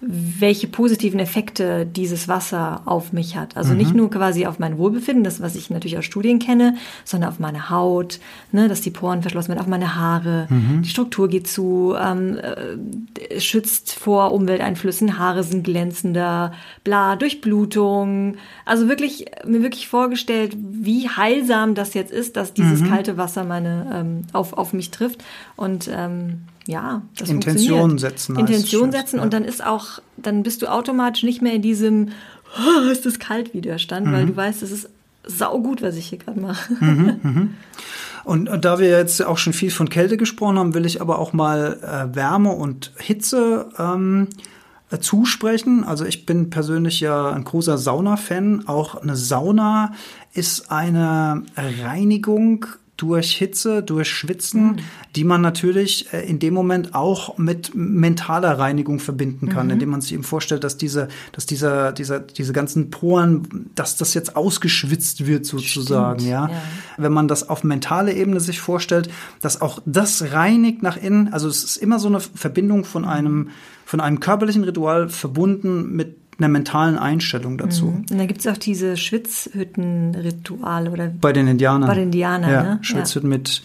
[0.00, 3.56] welche positiven Effekte dieses Wasser auf mich hat.
[3.56, 3.78] Also mhm.
[3.78, 7.40] nicht nur quasi auf mein Wohlbefinden, das was ich natürlich aus Studien kenne, sondern auf
[7.40, 8.20] meine Haut,
[8.52, 10.82] ne, dass die Poren verschlossen werden, auf meine Haare, mhm.
[10.82, 16.52] die Struktur geht zu, ähm, äh, schützt vor Umwelteinflüssen, Haare sind glänzender,
[16.84, 18.36] bla, Durchblutung.
[18.64, 22.90] Also wirklich mir wirklich vorgestellt, wie heilsam das jetzt ist, dass dieses mhm.
[22.90, 25.24] kalte Wasser meine ähm, auf auf mich trifft
[25.56, 28.36] und ähm, ja, das Intention setzen.
[28.38, 29.22] Intention setzen ja.
[29.22, 32.10] und dann ist auch, dann bist du automatisch nicht mehr in diesem,
[32.58, 34.12] oh, ist das kalt Widerstand, mhm.
[34.12, 34.90] weil du weißt, es ist
[35.24, 36.74] saugut, was ich hier gerade mache.
[36.78, 37.54] Mhm, mhm.
[38.24, 41.18] Und, und, da wir jetzt auch schon viel von Kälte gesprochen haben, will ich aber
[41.18, 44.28] auch mal äh, Wärme und Hitze ähm,
[44.90, 45.84] äh, zusprechen.
[45.84, 48.68] Also ich bin persönlich ja ein großer Sauna-Fan.
[48.68, 49.94] Auch eine Sauna
[50.34, 52.66] ist eine Reinigung
[52.98, 54.76] durch Hitze, durch Schwitzen, mhm.
[55.14, 59.74] die man natürlich äh, in dem Moment auch mit mentaler Reinigung verbinden kann, mhm.
[59.74, 64.14] indem man sich eben vorstellt, dass diese, dass dieser, dieser, diese ganzen Poren, dass das
[64.14, 66.48] jetzt ausgeschwitzt wird sozusagen, ja?
[66.48, 66.62] ja.
[66.96, 69.08] Wenn man das auf mentale Ebene sich vorstellt,
[69.40, 73.50] dass auch das reinigt nach innen, also es ist immer so eine Verbindung von einem,
[73.84, 77.86] von einem körperlichen Ritual verbunden mit einer mentalen Einstellung dazu.
[77.86, 78.06] Mhm.
[78.10, 81.88] Und da gibt es auch diese Schwitzhütten-Rituale oder bei den Indianern.
[81.88, 82.78] Bei den Indianern, ja, ne?
[82.82, 83.38] Schwitzhütten ja.
[83.38, 83.62] mit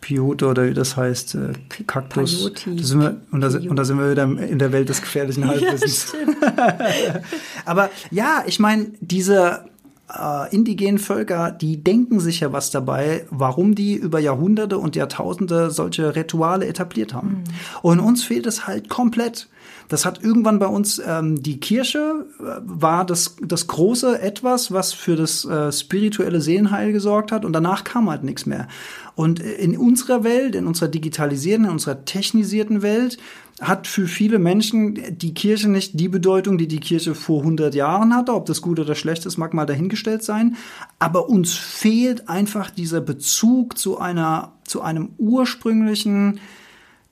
[0.00, 1.52] Piote oder wie das heißt, äh,
[1.86, 2.52] Kaktus.
[2.64, 5.44] Da sind wir, und, da, und da sind wir wieder in der Welt des gefährlichen
[5.48, 6.14] Halbwissens.
[6.56, 7.20] Ja,
[7.64, 9.64] Aber ja, ich meine, diese
[10.08, 15.70] äh, indigenen Völker, die denken sich ja was dabei, warum die über Jahrhunderte und Jahrtausende
[15.70, 17.28] solche Rituale etabliert haben.
[17.28, 17.44] Mhm.
[17.82, 19.48] Und uns fehlt es halt komplett.
[19.88, 24.92] Das hat irgendwann bei uns ähm, die Kirche äh, war das das große etwas, was
[24.92, 28.68] für das äh, spirituelle Seelenheil gesorgt hat und danach kam halt nichts mehr.
[29.14, 33.16] Und in unserer Welt, in unserer digitalisierten, in unserer technisierten Welt
[33.60, 38.14] hat für viele Menschen die Kirche nicht die Bedeutung, die die Kirche vor 100 Jahren
[38.14, 38.34] hatte.
[38.34, 40.56] Ob das gut oder schlecht ist, mag mal dahingestellt sein.
[40.98, 46.40] Aber uns fehlt einfach dieser Bezug zu einer, zu einem ursprünglichen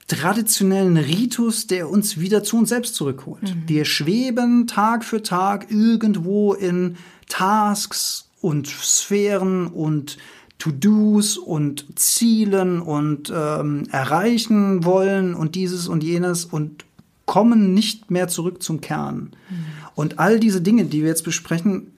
[0.07, 3.43] traditionellen Ritus, der uns wieder zu uns selbst zurückholt.
[3.43, 3.63] Mhm.
[3.67, 6.97] Wir schweben Tag für Tag irgendwo in
[7.27, 10.17] Tasks und Sphären und
[10.59, 16.85] To-Dos und Zielen und ähm, erreichen wollen und dieses und jenes und
[17.25, 19.31] kommen nicht mehr zurück zum Kern.
[19.49, 19.65] Mhm.
[19.95, 21.91] Und all diese Dinge, die wir jetzt besprechen,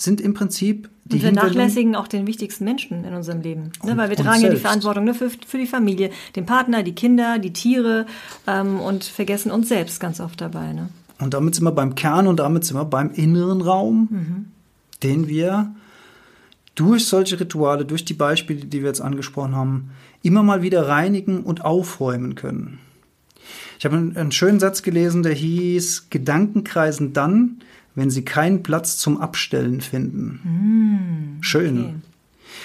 [0.00, 3.72] sind im Prinzip die Und wir vernachlässigen auch den wichtigsten Menschen in unserem Leben.
[3.84, 3.96] Ne?
[3.96, 7.38] Weil wir tragen ja die Verantwortung ne, für, für die Familie, den Partner, die Kinder,
[7.38, 8.06] die Tiere
[8.46, 10.72] ähm, und vergessen uns selbst ganz oft dabei.
[10.72, 10.88] Ne?
[11.18, 14.46] Und damit sind wir beim Kern und damit sind wir beim inneren Raum, mhm.
[15.02, 15.74] den wir
[16.74, 19.90] durch solche Rituale, durch die Beispiele, die wir jetzt angesprochen haben,
[20.22, 22.78] immer mal wieder reinigen und aufräumen können.
[23.78, 27.60] Ich habe einen, einen schönen Satz gelesen, der hieß, Gedanken kreisen dann,
[27.94, 31.38] wenn sie keinen Platz zum Abstellen finden.
[31.38, 31.78] Mm, Schön.
[31.78, 31.94] Okay.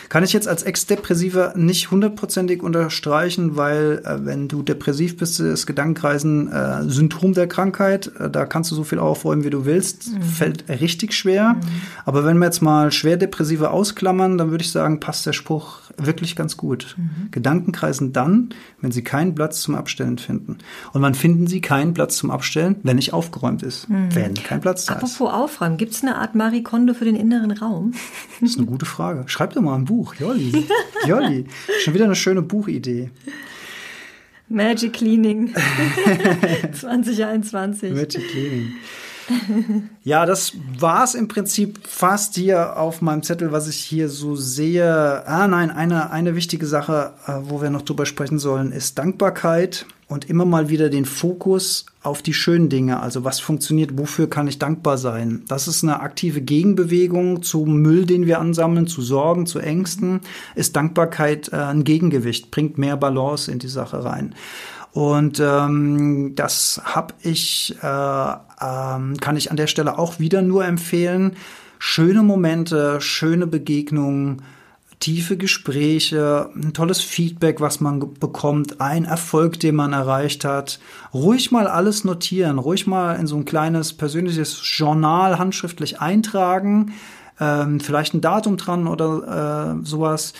[0.09, 5.65] Kann ich jetzt als Ex-Depressiver nicht hundertprozentig unterstreichen, weil äh, wenn du depressiv bist, ist
[5.65, 8.11] Gedankenkreisen äh, Symptom der Krankheit.
[8.19, 10.13] Äh, da kannst du so viel aufräumen, wie du willst.
[10.13, 10.21] Mhm.
[10.21, 11.53] Fällt richtig schwer.
[11.53, 11.61] Mhm.
[12.05, 15.79] Aber wenn wir jetzt mal schwer Depressive ausklammern, dann würde ich sagen, passt der Spruch
[15.97, 16.95] wirklich ganz gut.
[16.97, 17.31] Mhm.
[17.31, 18.49] Gedanken kreisen dann,
[18.81, 20.57] wenn sie keinen Platz zum Abstellen finden.
[20.93, 22.77] Und wann finden sie keinen Platz zum Abstellen?
[22.83, 23.89] Wenn nicht aufgeräumt ist.
[23.89, 24.13] Mhm.
[24.13, 25.21] Wenn kein Platz da Apropos ist.
[25.21, 27.93] Apropos aufräumen, gibt es eine Art Marie Kondo für den inneren Raum?
[28.41, 29.23] Das ist eine gute Frage.
[29.27, 30.65] Schreib doch mal ein Buch, Jolli.
[31.07, 31.45] Jolli.
[31.83, 33.11] Schon wieder eine schöne Buchidee.
[34.47, 35.53] Magic Cleaning
[36.73, 37.93] 2021.
[37.93, 38.73] Magic Cleaning
[40.03, 45.27] ja, das war's im Prinzip fast hier auf meinem Zettel, was ich hier so sehe.
[45.27, 49.85] Ah, nein, eine, eine wichtige Sache, äh, wo wir noch drüber sprechen sollen, ist Dankbarkeit
[50.07, 52.99] und immer mal wieder den Fokus auf die schönen Dinge.
[52.99, 55.43] Also was funktioniert, wofür kann ich dankbar sein?
[55.47, 60.21] Das ist eine aktive Gegenbewegung zum Müll, den wir ansammeln, zu Sorgen, zu Ängsten.
[60.53, 64.35] Ist Dankbarkeit äh, ein Gegengewicht, bringt mehr Balance in die Sache rein.
[64.95, 70.63] Und ähm, das habe ich, äh, ähm, kann ich an der Stelle auch wieder nur
[70.63, 71.35] empfehlen.
[71.79, 74.41] schöne Momente, schöne Begegnungen,
[75.01, 80.79] tiefe Gespräche, ein tolles Feedback, was man bekommt, ein Erfolg, den man erreicht hat.
[81.13, 86.93] Ruhig mal alles notieren, ruhig mal in so ein kleines persönliches Journal handschriftlich eintragen,
[87.37, 90.31] ähm, vielleicht ein Datum dran oder äh, sowas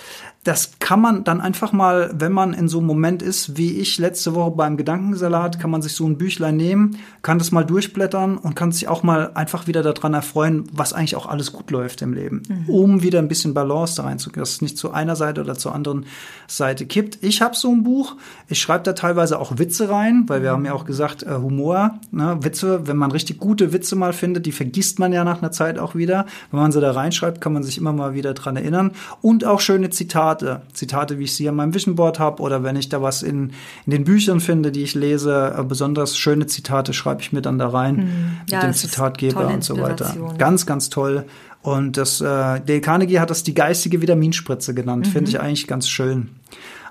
[0.46, 3.98] das kann man dann einfach mal, wenn man in so einem Moment ist, wie ich
[3.98, 8.38] letzte Woche beim Gedankensalat, kann man sich so ein Büchlein nehmen, kann das mal durchblättern
[8.38, 12.04] und kann sich auch mal einfach wieder daran erfreuen, was eigentlich auch alles gut läuft
[12.04, 12.70] im Leben, mhm.
[12.70, 15.74] um wieder ein bisschen Balance da reinzukriegen, dass es nicht zu einer Seite oder zur
[15.74, 16.06] anderen
[16.48, 17.24] Seite kippt.
[17.24, 18.16] Ich habe so ein Buch,
[18.48, 20.58] ich schreibe da teilweise auch Witze rein, weil wir mhm.
[20.58, 24.46] haben ja auch gesagt, äh, Humor, ne, Witze, wenn man richtig gute Witze mal findet,
[24.46, 26.28] die vergisst man ja nach einer Zeit auch wieder.
[26.52, 28.92] Wenn man sie da reinschreibt, kann man sich immer mal wieder dran erinnern.
[29.24, 30.62] Und auch schöne Zitate Zitate.
[30.74, 33.52] Zitate, wie ich sie an meinem Vision Board habe oder wenn ich da was in,
[33.86, 37.60] in den Büchern finde, die ich lese, äh, besonders schöne Zitate schreibe ich mir dann
[37.60, 38.38] da rein mhm.
[38.52, 40.16] mit dem Zitatgeber und so weiter.
[40.38, 41.26] Ganz, ganz toll.
[41.62, 45.08] Und das, äh, Dale Carnegie hat das die geistige Vitaminspritze genannt.
[45.08, 45.12] Mhm.
[45.12, 46.30] Finde ich eigentlich ganz schön.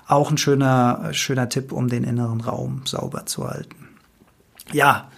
[0.07, 3.89] Auch ein schöner, schöner Tipp, um den inneren Raum sauber zu halten.
[4.71, 5.09] Ja.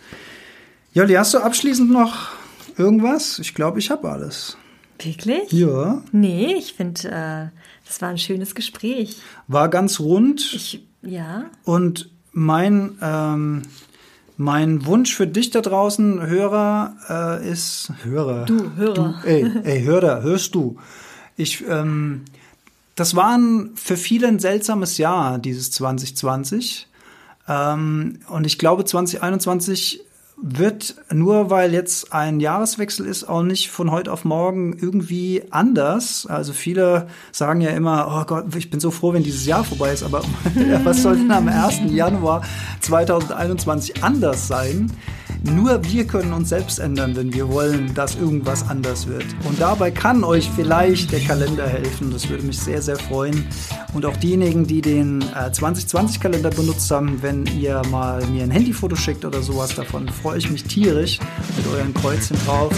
[0.93, 2.30] Jolli, hast du abschließend noch
[2.78, 3.39] irgendwas?
[3.39, 4.57] Ich glaube, ich habe alles.
[4.99, 5.51] Wirklich?
[5.51, 6.01] Ja.
[6.11, 9.17] Nee, ich finde, äh, das war ein schönes Gespräch.
[9.47, 10.53] War ganz rund.
[10.53, 11.45] Ich, ja.
[11.63, 13.63] Und mein, ähm,
[14.37, 18.45] mein Wunsch für dich da draußen, Hörer, äh, ist Hörer.
[18.45, 18.93] Du, Hörer.
[19.21, 20.77] Du, ey, ey, Hörer, hörst du?
[21.35, 22.25] Ich, ähm,
[22.95, 26.87] das war ein, für viele ein seltsames Jahr, dieses 2020.
[27.47, 30.01] Ähm, und ich glaube, 2021
[30.39, 36.27] wird nur weil jetzt ein Jahreswechsel ist auch nicht von heute auf morgen irgendwie anders.
[36.27, 39.91] Also viele sagen ja immer, oh Gott, ich bin so froh, wenn dieses Jahr vorbei
[39.91, 40.21] ist, aber
[40.83, 41.91] was soll denn am 1.
[41.91, 42.43] Januar
[42.81, 44.91] 2021 anders sein?
[45.53, 49.25] Nur wir können uns selbst ändern, wenn wir wollen, dass irgendwas anders wird.
[49.45, 52.11] Und dabei kann euch vielleicht der Kalender helfen.
[52.11, 53.45] Das würde mich sehr, sehr freuen.
[53.93, 58.95] Und auch diejenigen, die den äh, 2020-Kalender benutzt haben, wenn ihr mal mir ein Handyfoto
[58.95, 61.19] schickt oder sowas davon, freue ich mich tierisch
[61.55, 62.73] mit euren Kreuzchen drauf.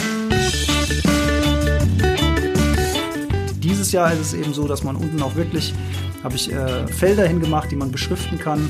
[3.57, 5.74] Dieses Jahr ist es eben so, dass man unten auch wirklich,
[6.24, 8.70] habe ich äh, Felder hingemacht, die man beschriften kann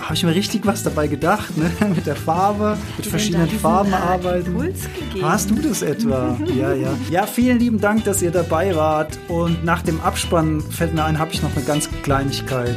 [0.00, 1.70] habe ich mir richtig was dabei gedacht, ne?
[1.94, 4.74] mit der Farbe, mit verschiedenen Farben arbeiten.
[5.22, 6.38] Hast du das etwa?
[6.58, 6.90] ja, ja.
[7.10, 9.18] Ja, vielen lieben Dank, dass ihr dabei wart.
[9.28, 12.76] Und nach dem Abspann fällt mir ein, habe ich noch eine ganz Kleinigkeit.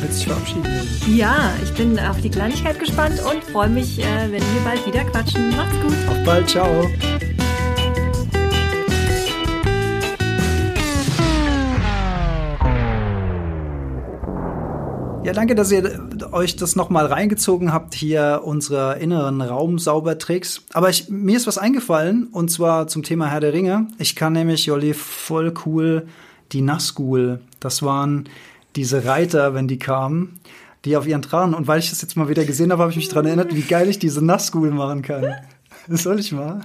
[0.00, 0.62] Willst du dich verabschieden?
[1.06, 5.04] Ja, ich bin auf die Kleinigkeit gespannt und freue mich, äh, wenn wir bald wieder
[5.04, 5.50] quatschen.
[5.56, 5.94] Macht's gut.
[6.10, 6.88] Auf bald, ciao.
[15.24, 16.00] Ja, danke, dass ihr
[16.32, 20.62] euch das nochmal reingezogen habt, hier unsere inneren Raumsaubertricks.
[20.72, 23.86] Aber ich, mir ist was eingefallen, und zwar zum Thema Herr der Ringe.
[23.98, 26.08] Ich kann nämlich, Jolli, voll cool
[26.50, 27.40] die Nazgul.
[27.60, 28.28] Das waren
[28.74, 30.40] diese Reiter, wenn die kamen,
[30.84, 31.54] die auf ihren Drachen.
[31.54, 33.62] Und weil ich das jetzt mal wieder gesehen habe, habe ich mich daran erinnert, wie
[33.62, 35.36] geil ich diese Nazgul machen kann.
[35.86, 36.62] Das soll ich mal?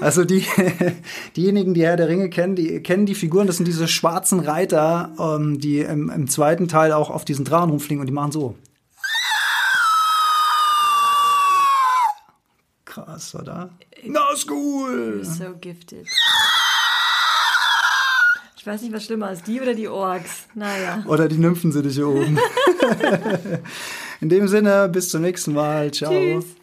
[0.00, 0.46] Also die,
[1.36, 5.12] diejenigen, die Herr der Ringe kennen, die kennen die Figuren, das sind diese schwarzen Reiter,
[5.18, 8.56] ähm, die im, im zweiten Teil auch auf diesen Drachen rumfliegen und die machen so.
[12.84, 13.70] Krass, oder?
[14.04, 15.22] Nazgul!
[15.22, 16.06] You're so gifted.
[18.56, 20.48] Ich weiß nicht, was schlimmer ist, die oder die Orks.
[20.54, 21.04] Naja.
[21.06, 22.38] Oder die Nymphen sind hier oben.
[24.20, 25.92] In dem Sinne, bis zum nächsten Mal.
[25.92, 26.10] Ciao.
[26.10, 26.55] Tschüss.